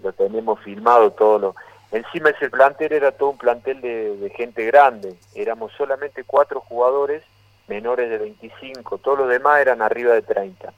lo 0.02 0.12
tenemos 0.14 0.60
filmado 0.62 1.12
todo 1.12 1.38
lo... 1.38 1.56
Encima 1.92 2.32
ese 2.32 2.50
plantel 2.50 2.92
era 2.92 3.12
todo 3.12 3.30
un 3.30 3.38
plantel 3.38 3.82
de, 3.82 4.18
de 4.18 4.30
gente 4.32 4.66
grande, 4.66 5.16
éramos 5.36 5.72
solamente 5.74 6.24
cuatro 6.24 6.60
jugadores 6.62 7.24
menores 7.72 8.10
de 8.10 8.18
25, 8.18 8.98
todos 8.98 9.20
los 9.20 9.30
demás 9.30 9.62
eran 9.62 9.82
arriba 9.82 10.14
de 10.14 10.22
30. 10.24 10.74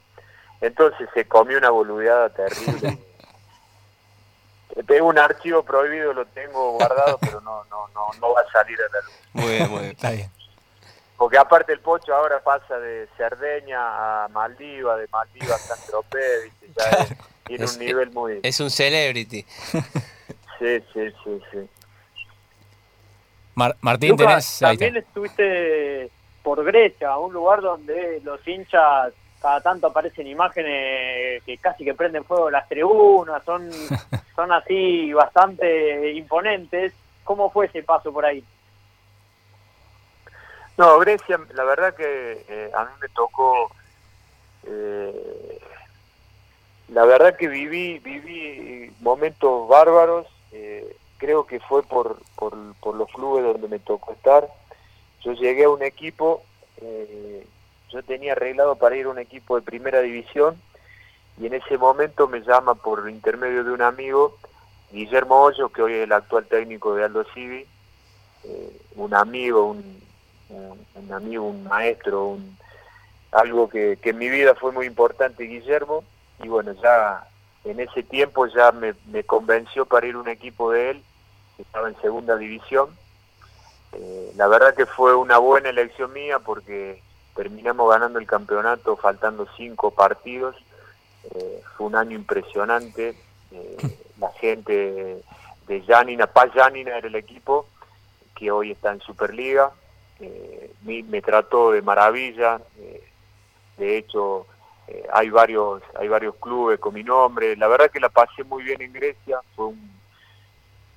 Entonces 0.60 1.08
se 1.12 1.26
comió 1.26 1.58
una 1.58 1.70
boludeada 1.70 2.28
terrible. 2.30 2.98
tengo 4.86 5.08
un 5.08 5.18
archivo 5.18 5.64
prohibido, 5.64 6.12
lo 6.12 6.24
tengo 6.26 6.72
guardado, 6.74 7.18
pero 7.20 7.40
no, 7.40 7.64
no, 7.64 7.88
no, 7.88 8.10
no 8.20 8.32
va 8.32 8.42
a 8.42 8.52
salir 8.52 8.78
a 8.78 8.94
la 8.94 9.00
luz. 9.00 9.14
Muy 9.32 9.52
bien, 9.54 9.70
muy 9.70 9.80
bien. 9.80 9.90
Está 9.90 10.10
bien. 10.12 10.30
Porque 11.16 11.36
aparte 11.36 11.72
el 11.72 11.80
pocho 11.80 12.14
ahora 12.14 12.40
pasa 12.44 12.78
de 12.78 13.08
Cerdeña 13.16 14.24
a 14.24 14.28
Maldiva, 14.28 14.96
de 14.96 15.08
Maldiva 15.08 15.56
a 15.56 15.58
San 15.58 15.78
Tropez, 15.88 16.52
tiene 17.44 17.64
un 17.64 17.78
nivel 17.80 18.10
muy... 18.12 18.38
Es 18.44 18.60
un 18.60 18.70
celebrity. 18.70 19.44
Sí, 20.60 20.80
sí, 20.92 21.12
sí, 21.24 21.42
sí. 21.50 21.68
Martín, 23.80 24.16
tenés... 24.16 24.60
También 24.60 24.96
estuviste 24.96 26.10
por 26.44 26.62
Grecia, 26.62 27.16
un 27.16 27.32
lugar 27.32 27.62
donde 27.62 28.20
los 28.22 28.46
hinchas 28.46 29.14
cada 29.40 29.60
tanto 29.60 29.88
aparecen 29.88 30.26
imágenes 30.26 31.42
que 31.44 31.58
casi 31.58 31.84
que 31.84 31.94
prenden 31.94 32.24
fuego 32.24 32.50
las 32.50 32.68
tribunas, 32.68 33.42
son, 33.44 33.70
son 34.36 34.52
así 34.52 35.12
bastante 35.12 36.12
imponentes. 36.12 36.92
¿Cómo 37.24 37.50
fue 37.50 37.66
ese 37.66 37.82
paso 37.82 38.12
por 38.12 38.26
ahí? 38.26 38.44
No, 40.76 40.98
Grecia, 40.98 41.40
la 41.54 41.64
verdad 41.64 41.94
que 41.94 42.44
eh, 42.48 42.70
a 42.74 42.84
mí 42.84 42.90
me 43.00 43.08
tocó, 43.08 43.70
eh, 44.66 45.60
la 46.88 47.04
verdad 47.04 47.36
que 47.36 47.48
viví, 47.48 47.98
viví 48.00 48.92
momentos 49.00 49.66
bárbaros, 49.68 50.26
eh, 50.52 50.96
creo 51.16 51.46
que 51.46 51.60
fue 51.60 51.82
por, 51.82 52.18
por, 52.36 52.54
por 52.80 52.96
los 52.96 53.10
clubes 53.12 53.44
donde 53.44 53.68
me 53.68 53.78
tocó 53.78 54.12
estar 54.12 54.48
yo 55.24 55.32
llegué 55.32 55.64
a 55.64 55.70
un 55.70 55.82
equipo, 55.82 56.42
eh, 56.80 57.46
yo 57.90 58.02
tenía 58.02 58.32
arreglado 58.32 58.76
para 58.76 58.96
ir 58.96 59.06
a 59.06 59.10
un 59.10 59.18
equipo 59.18 59.56
de 59.56 59.62
primera 59.62 60.00
división 60.00 60.56
y 61.40 61.46
en 61.46 61.54
ese 61.54 61.78
momento 61.78 62.28
me 62.28 62.40
llama 62.40 62.74
por 62.74 63.08
intermedio 63.08 63.64
de 63.64 63.72
un 63.72 63.82
amigo, 63.82 64.36
Guillermo 64.92 65.40
Hoyo, 65.40 65.70
que 65.70 65.82
hoy 65.82 65.94
es 65.94 66.04
el 66.04 66.12
actual 66.12 66.46
técnico 66.46 66.94
de 66.94 67.04
Aldo 67.04 67.24
Civi, 67.32 67.66
eh, 68.44 68.80
un 68.96 69.14
amigo, 69.14 69.66
un, 69.66 70.02
amigo, 71.10 71.46
un 71.46 71.64
maestro, 71.64 72.26
un, 72.26 72.56
algo 73.32 73.68
que, 73.68 73.98
que 74.00 74.10
en 74.10 74.18
mi 74.18 74.28
vida 74.28 74.54
fue 74.54 74.70
muy 74.72 74.86
importante, 74.86 75.44
Guillermo, 75.44 76.04
y 76.42 76.48
bueno, 76.48 76.72
ya 76.80 77.26
en 77.64 77.80
ese 77.80 78.02
tiempo 78.02 78.46
ya 78.46 78.72
me 78.72 79.24
convenció 79.24 79.86
para 79.86 80.06
ir 80.06 80.14
a 80.14 80.18
un 80.18 80.28
equipo 80.28 80.70
de 80.70 80.90
él, 80.90 81.02
que 81.56 81.62
estaba 81.62 81.88
en 81.88 82.00
segunda 82.00 82.36
división, 82.36 82.90
eh, 83.96 84.32
la 84.36 84.48
verdad 84.48 84.74
que 84.74 84.86
fue 84.86 85.14
una 85.14 85.38
buena 85.38 85.68
elección 85.68 86.12
mía 86.12 86.38
porque 86.38 87.02
terminamos 87.34 87.90
ganando 87.90 88.18
el 88.18 88.26
campeonato 88.26 88.96
faltando 88.96 89.46
cinco 89.56 89.90
partidos. 89.90 90.56
Eh, 91.34 91.62
fue 91.76 91.86
un 91.86 91.96
año 91.96 92.16
impresionante. 92.16 93.14
Eh, 93.52 93.76
la 94.18 94.30
gente 94.32 95.22
de 95.66 95.82
Janina, 95.82 96.26
Paz 96.26 96.50
Janina 96.54 96.96
era 96.96 97.06
el 97.06 97.14
equipo, 97.14 97.66
que 98.34 98.50
hoy 98.50 98.72
está 98.72 98.92
en 98.92 99.00
Superliga. 99.00 99.72
Me, 100.82 101.02
me, 101.02 101.20
trató 101.20 101.72
de 101.72 101.82
maravilla. 101.82 102.60
De 103.76 103.98
hecho, 103.98 104.46
hay 105.12 105.28
varios 105.28 105.82
hay 105.96 106.08
varios 106.08 106.36
clubes 106.36 106.78
con 106.78 106.94
mi 106.94 107.02
nombre. 107.02 107.56
La 107.56 107.68
verdad 107.68 107.90
que 107.90 108.00
la 108.00 108.08
pasé 108.08 108.44
muy 108.44 108.62
bien 108.62 108.80
en 108.80 108.92
Grecia. 108.92 109.40
Fue 109.54 109.66
un, 109.66 109.93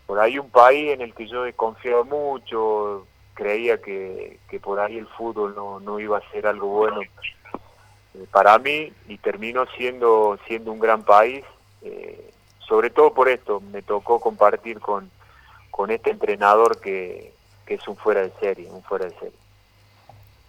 por 0.07 0.19
ahí 0.19 0.39
un 0.39 0.49
país 0.49 0.93
en 0.93 1.01
el 1.01 1.13
que 1.13 1.27
yo 1.27 1.43
desconfiaba 1.43 2.03
mucho. 2.03 3.05
Creía 3.35 3.79
que, 3.79 4.39
que 4.49 4.59
por 4.59 4.79
ahí 4.79 4.97
el 4.97 5.05
fútbol 5.05 5.53
no, 5.55 5.79
no 5.79 5.99
iba 5.99 6.17
a 6.17 6.31
ser 6.31 6.47
algo 6.47 6.69
bueno 6.69 7.01
para 8.31 8.57
mí 8.57 8.91
y 9.07 9.17
terminó 9.19 9.65
siendo 9.77 10.39
siendo 10.47 10.71
un 10.71 10.79
gran 10.79 11.03
país. 11.03 11.45
sobre 12.67 12.89
todo 12.89 13.13
por 13.13 13.29
esto, 13.29 13.61
me 13.71 13.81
tocó 13.81 14.19
compartir 14.19 14.79
con, 14.79 15.09
con 15.69 15.91
este 15.91 16.09
entrenador 16.09 16.81
que, 16.81 17.31
que 17.65 17.75
es 17.75 17.87
un 17.87 17.95
fuera 17.95 18.21
de 18.21 18.31
serie, 18.39 18.69
un 18.71 18.81
fuera 18.81 19.05
de 19.05 19.11
serie. 19.11 19.37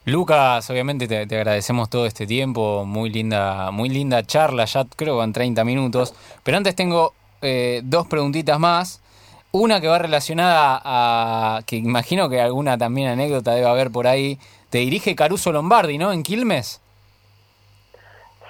Lucas, 0.05 0.71
obviamente 0.71 1.07
te, 1.07 1.37
agradecemos 1.37 1.90
todo 1.90 2.07
este 2.07 2.27
tiempo, 2.27 2.87
muy 2.87 3.11
linda, 3.11 3.71
muy 3.71 3.90
linda 3.90 4.23
charla, 4.23 4.64
ya 4.64 4.87
creo 4.97 5.14
que 5.14 5.18
van 5.18 5.35
30 5.35 5.64
minutos, 5.64 6.14
pero 6.42 6.57
antes 6.57 6.75
tengo 6.75 7.12
eh, 7.42 7.83
dos 7.85 8.07
preguntitas 8.07 8.59
más. 8.59 9.03
Una 9.51 9.81
que 9.81 9.89
va 9.89 9.99
relacionada 9.99 10.81
a, 10.85 11.63
que 11.67 11.77
imagino 11.77 12.29
que 12.29 12.41
alguna 12.41 12.77
también 12.77 13.09
anécdota 13.09 13.53
debe 13.53 13.67
haber 13.67 13.91
por 13.91 14.07
ahí, 14.07 14.39
te 14.71 14.79
dirige 14.79 15.17
Caruso 15.17 15.53
Lombardi, 15.53 15.97
¿no? 15.97 16.13
En 16.13 16.23
Quilmes. 16.23 16.83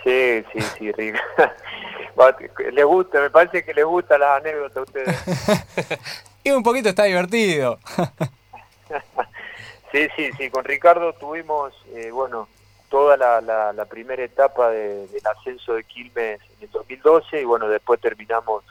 Sí, 0.03 0.45
sí, 0.53 0.61
sí, 0.77 0.93
Rick. 0.93 1.23
le 2.73 2.85
gusta, 2.85 3.21
me 3.21 3.31
parece 3.31 3.65
que 3.65 3.75
le 3.75 3.85
gusta 3.85 4.19
las 4.19 4.41
anécdotas 4.41 4.77
a 4.77 4.83
ustedes. 4.83 5.99
y 6.45 6.51
un 6.51 6.63
poquito 6.63 6.89
está 6.89 7.05
divertido. 7.05 7.79
sí, 9.93 10.09
sí, 10.17 10.31
sí, 10.37 10.51
con 10.51 10.65
Ricardo 10.65 11.13
tuvimos, 11.13 11.73
eh, 11.95 12.11
bueno, 12.11 12.49
toda 12.89 13.17
la, 13.17 13.41
la, 13.41 13.85
primera 13.85 14.25
etapa 14.25 14.71
del 14.71 15.09
ascenso 15.37 15.75
de 15.75 15.85
Quilmes 15.85 16.41
en 16.57 16.65
el 16.65 16.71
2012 16.71 17.43
y 17.43 17.45
bueno, 17.45 17.69
después 17.69 18.01
terminamos 18.01 18.65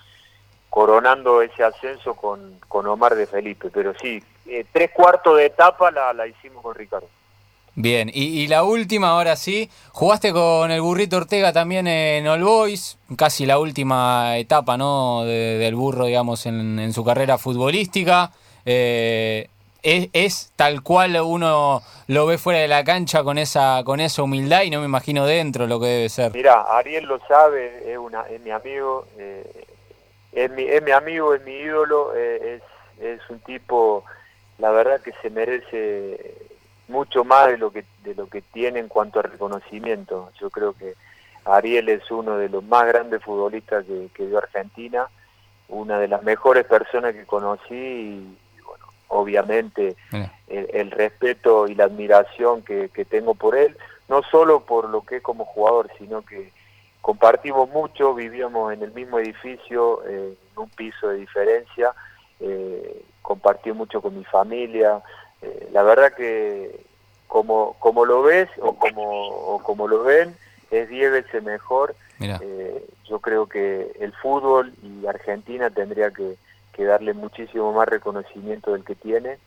coronando 0.77 1.41
ese 1.41 1.63
ascenso 1.63 2.13
con, 2.13 2.59
con 2.67 2.85
Omar 2.85 3.15
de 3.15 3.25
Felipe, 3.25 3.71
pero 3.73 3.95
sí, 3.99 4.21
eh, 4.45 4.63
tres 4.71 4.91
cuartos 4.91 5.35
de 5.35 5.47
etapa 5.47 5.89
la, 5.89 6.13
la 6.13 6.27
hicimos 6.27 6.61
con 6.61 6.75
Ricardo. 6.75 7.07
Bien, 7.73 8.11
y, 8.13 8.45
la 8.45 8.63
última, 8.63 9.09
ahora 9.09 9.35
sí, 9.37 9.71
jugaste 9.91 10.31
con 10.31 10.69
el 10.69 10.79
burrito 10.79 11.17
Ortega 11.17 11.51
también 11.51 11.87
en 11.87 12.27
All 12.27 12.43
Boys, 12.43 12.99
casi 13.17 13.47
la 13.47 13.57
última 13.57 14.37
etapa 14.37 14.77
¿no? 14.77 15.23
del 15.25 15.73
burro, 15.73 16.05
digamos, 16.05 16.45
en, 16.45 16.77
en 16.77 16.93
su 16.93 17.03
carrera 17.03 17.39
futbolística. 17.39 18.31
Eh, 18.63 19.49
es, 19.81 20.51
tal 20.55 20.83
cual 20.83 21.19
uno 21.21 21.81
lo 22.07 22.25
ve 22.25 22.37
fuera 22.37 22.59
de 22.59 22.67
la 22.67 22.83
cancha 22.83 23.23
con 23.23 23.37
esa 23.37 23.81
con 23.85 23.99
esa 23.99 24.23
humildad 24.23 24.63
y 24.63 24.69
no 24.69 24.79
me 24.79 24.85
imagino 24.85 25.25
dentro 25.25 25.67
lo 25.67 25.79
que 25.79 25.87
debe 25.87 26.09
ser. 26.09 26.33
Mira, 26.33 26.61
Ariel 26.77 27.05
lo 27.05 27.19
sabe, 27.27 27.91
es, 27.91 27.97
una, 27.97 28.23
es 28.23 28.41
mi 28.41 28.51
amigo, 28.51 29.07
eh, 29.17 29.56
es, 30.43 30.51
mi, 30.51 30.63
es 30.63 30.81
mi 30.83 30.91
amigo, 30.91 31.33
es 31.33 31.43
mi 31.43 31.53
ídolo, 31.53 32.13
eh, 32.15 32.61
es, 32.99 33.03
es 33.03 33.29
un 33.29 33.39
tipo, 33.39 34.03
la 34.57 34.71
verdad 34.71 35.01
que 35.01 35.13
se 35.21 35.29
merece 35.29 36.35
mucho 36.87 37.23
más 37.23 37.47
de 37.47 37.57
lo 37.57 37.71
que 37.71 37.83
de 38.03 38.15
lo 38.15 38.27
que 38.27 38.41
tiene 38.41 38.79
en 38.79 38.87
cuanto 38.87 39.19
a 39.19 39.23
reconocimiento. 39.23 40.31
Yo 40.39 40.49
creo 40.49 40.73
que 40.73 40.95
Ariel 41.45 41.89
es 41.89 42.09
uno 42.09 42.37
de 42.37 42.49
los 42.49 42.63
más 42.63 42.87
grandes 42.87 43.21
futbolistas 43.21 43.85
que, 43.85 44.09
que 44.13 44.27
dio 44.27 44.37
Argentina, 44.37 45.07
una 45.67 45.99
de 45.99 46.07
las 46.07 46.23
mejores 46.23 46.65
personas 46.65 47.13
que 47.13 47.25
conocí 47.25 47.75
y, 47.75 48.37
obviamente 49.07 49.95
el, 50.47 50.91
respeto 50.91 51.67
y 51.67 51.75
la 51.75 51.85
admiración 51.85 52.61
que, 52.63 52.89
tengo 53.09 53.35
por 53.35 53.55
él, 53.55 53.77
no 54.07 54.21
solo 54.23 54.61
por 54.61 54.89
lo 54.89 55.01
que 55.01 55.17
es 55.17 55.23
como 55.23 55.45
jugador, 55.45 55.89
sino 55.97 56.21
que 56.23 56.51
compartimos 57.07 57.69
mucho, 57.69 58.13
vivíamos 58.13 58.73
en 58.73 58.83
el 58.83 58.91
mismo 58.91 59.17
edificio, 59.17 60.03
eh, 60.05 60.35
en 60.51 60.59
un 60.61 60.69
piso 60.71 61.07
de 61.07 61.19
diferencia, 61.19 61.93
eh, 62.41 63.01
compartí 63.21 63.71
mucho 63.71 64.01
con 64.01 64.17
mi 64.17 64.25
familia, 64.25 65.01
eh, 65.41 65.69
la 65.71 65.83
verdad 65.83 66.11
que 66.11 66.81
como, 67.29 67.77
como 67.79 68.03
lo 68.03 68.23
ves 68.23 68.49
o 68.59 68.77
como, 68.77 69.29
o 69.29 69.63
como 69.63 69.87
lo 69.87 70.03
ven, 70.03 70.35
es 70.69 70.89
10 70.89 71.11
veces 71.13 71.43
mejor. 71.43 71.95
yo 72.19 73.19
creo 73.21 73.47
que 73.47 73.89
el 74.01 74.11
fútbol 74.11 74.73
y 74.83 75.05
Argentina 75.05 75.69
tendría 75.69 76.11
que 76.11 76.35
que 76.73 76.83
darle 76.83 77.13
muchísimo 77.13 77.71
más 77.71 77.87
reconocimiento 77.87 78.73
del 78.73 78.83
que 78.83 78.95
tiene. 78.95 79.37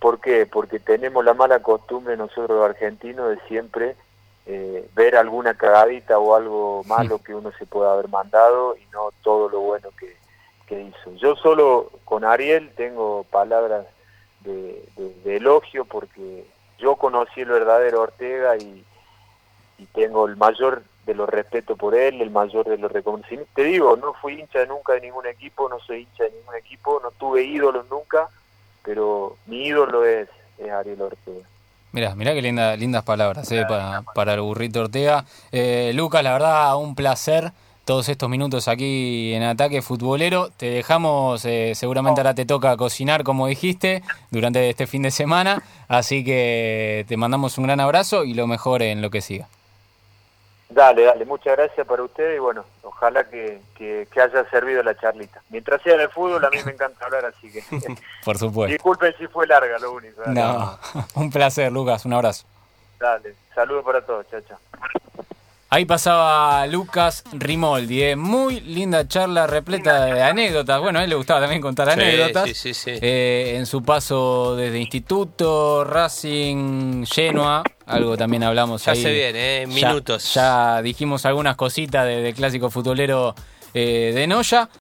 ¿Por 0.00 0.18
qué? 0.18 0.46
Porque 0.46 0.80
tenemos 0.80 1.22
la 1.26 1.34
mala 1.34 1.60
costumbre 1.60 2.16
nosotros 2.16 2.58
los 2.58 2.64
argentinos 2.70 3.28
de 3.28 3.38
siempre 3.48 3.96
eh, 4.52 4.88
ver 4.96 5.14
alguna 5.14 5.54
cagadita 5.54 6.18
o 6.18 6.34
algo 6.34 6.82
malo 6.88 7.22
que 7.22 7.32
uno 7.32 7.52
se 7.56 7.66
pueda 7.66 7.92
haber 7.92 8.08
mandado 8.08 8.76
y 8.76 8.84
no 8.92 9.10
todo 9.22 9.48
lo 9.48 9.60
bueno 9.60 9.90
que, 9.96 10.18
hizo. 10.70 11.14
Yo 11.16 11.34
solo 11.36 11.90
con 12.04 12.24
Ariel 12.24 12.72
tengo 12.76 13.24
palabras 13.30 13.86
de, 14.40 14.88
elogio 15.24 15.84
porque 15.84 16.46
yo 16.78 16.96
conocí 16.96 17.42
el 17.42 17.48
verdadero 17.48 18.02
Ortega 18.02 18.56
y, 18.56 18.84
y 19.78 19.86
tengo 19.86 20.26
el 20.26 20.36
mayor 20.36 20.82
de 21.06 21.14
los 21.14 21.28
respeto 21.28 21.76
por 21.76 21.94
él, 21.94 22.20
el 22.20 22.30
mayor 22.30 22.66
de 22.66 22.78
los 22.78 22.90
reconocimientos. 22.90 23.54
Te 23.54 23.64
digo, 23.64 23.96
no 23.96 24.14
fui 24.14 24.40
hincha 24.40 24.64
nunca 24.66 24.94
de 24.94 25.00
ningún 25.00 25.26
equipo, 25.26 25.68
no 25.68 25.78
soy 25.80 26.02
hincha 26.02 26.24
de 26.24 26.32
ningún 26.32 26.56
equipo, 26.56 27.00
no 27.02 27.10
tuve 27.12 27.42
ídolos 27.42 27.88
nunca, 27.88 28.28
pero 28.84 29.36
mi 29.46 29.66
ídolo 29.66 30.04
es, 30.04 30.28
Ariel 30.72 31.02
Ortega. 31.02 31.46
Mira, 31.92 32.14
mira 32.14 32.32
qué 32.34 32.42
linda, 32.42 32.76
lindas 32.76 33.02
palabras 33.02 33.50
eh, 33.50 33.64
para, 33.68 34.02
para 34.14 34.34
el 34.34 34.40
burrito 34.40 34.82
Ortega. 34.82 35.24
Eh, 35.50 35.92
Lucas, 35.94 36.22
la 36.22 36.32
verdad, 36.32 36.76
un 36.76 36.94
placer 36.94 37.52
todos 37.84 38.08
estos 38.08 38.28
minutos 38.30 38.68
aquí 38.68 39.32
en 39.34 39.42
Ataque 39.42 39.82
Futbolero. 39.82 40.50
Te 40.56 40.70
dejamos, 40.70 41.44
eh, 41.44 41.72
seguramente 41.74 42.20
ahora 42.20 42.34
te 42.34 42.46
toca 42.46 42.76
cocinar, 42.76 43.24
como 43.24 43.48
dijiste, 43.48 44.02
durante 44.30 44.70
este 44.70 44.86
fin 44.86 45.02
de 45.02 45.10
semana. 45.10 45.64
Así 45.88 46.22
que 46.22 47.04
te 47.08 47.16
mandamos 47.16 47.58
un 47.58 47.64
gran 47.64 47.80
abrazo 47.80 48.22
y 48.24 48.34
lo 48.34 48.46
mejor 48.46 48.82
en 48.82 49.02
lo 49.02 49.10
que 49.10 49.20
siga. 49.20 49.48
Dale, 50.70 51.02
dale, 51.02 51.24
muchas 51.24 51.56
gracias 51.56 51.84
para 51.84 52.04
usted 52.04 52.36
y 52.36 52.38
bueno, 52.38 52.64
ojalá 52.82 53.24
que, 53.28 53.60
que, 53.74 54.06
haya 54.20 54.48
servido 54.50 54.84
la 54.84 54.96
charlita. 54.96 55.42
Mientras 55.50 55.82
sea 55.82 55.96
de 55.96 56.08
fútbol, 56.08 56.44
a 56.44 56.50
mí 56.50 56.58
me 56.64 56.72
encanta 56.72 57.06
hablar, 57.06 57.24
así 57.24 57.50
que... 57.50 57.62
Por 58.24 58.38
supuesto. 58.38 58.72
Disculpen 58.72 59.12
si 59.18 59.26
fue 59.26 59.48
larga, 59.48 59.78
lo 59.80 59.92
único. 59.92 60.22
No, 60.26 60.78
un 61.16 61.30
placer, 61.30 61.72
Lucas, 61.72 62.04
un 62.04 62.12
abrazo. 62.12 62.46
Dale, 63.00 63.34
saludos 63.52 63.84
para 63.84 64.00
todos, 64.00 64.26
chao, 64.30 64.40
chao. 64.42 64.58
Ahí 65.72 65.84
pasaba 65.84 66.66
Lucas 66.66 67.22
Rimoldi, 67.30 68.02
¿eh? 68.02 68.16
muy 68.16 68.60
linda 68.60 69.06
charla 69.06 69.46
repleta 69.46 70.04
de 70.06 70.20
anécdotas. 70.20 70.80
Bueno, 70.80 70.98
a 70.98 71.04
él 71.04 71.10
le 71.10 71.14
gustaba 71.14 71.38
también 71.38 71.62
contar 71.62 71.88
anécdotas. 71.88 72.48
Sí, 72.48 72.54
sí, 72.54 72.74
sí. 72.74 72.90
Eh, 73.00 73.54
en 73.54 73.66
su 73.66 73.80
paso 73.80 74.56
desde 74.56 74.80
Instituto, 74.80 75.84
Racing, 75.84 77.06
Genoa, 77.06 77.62
algo 77.86 78.16
también 78.16 78.42
hablamos 78.42 78.84
ya 78.84 78.92
ahí. 78.92 79.02
se 79.02 79.12
viene, 79.12 79.62
¿eh? 79.62 79.66
minutos. 79.68 80.34
Ya, 80.34 80.82
dijimos 80.82 81.24
algunas 81.24 81.54
cositas 81.54 82.04
de, 82.04 82.32
clásico 82.34 82.68
futbolero 82.68 83.36
de 83.72 84.26
Noya. 84.26 84.68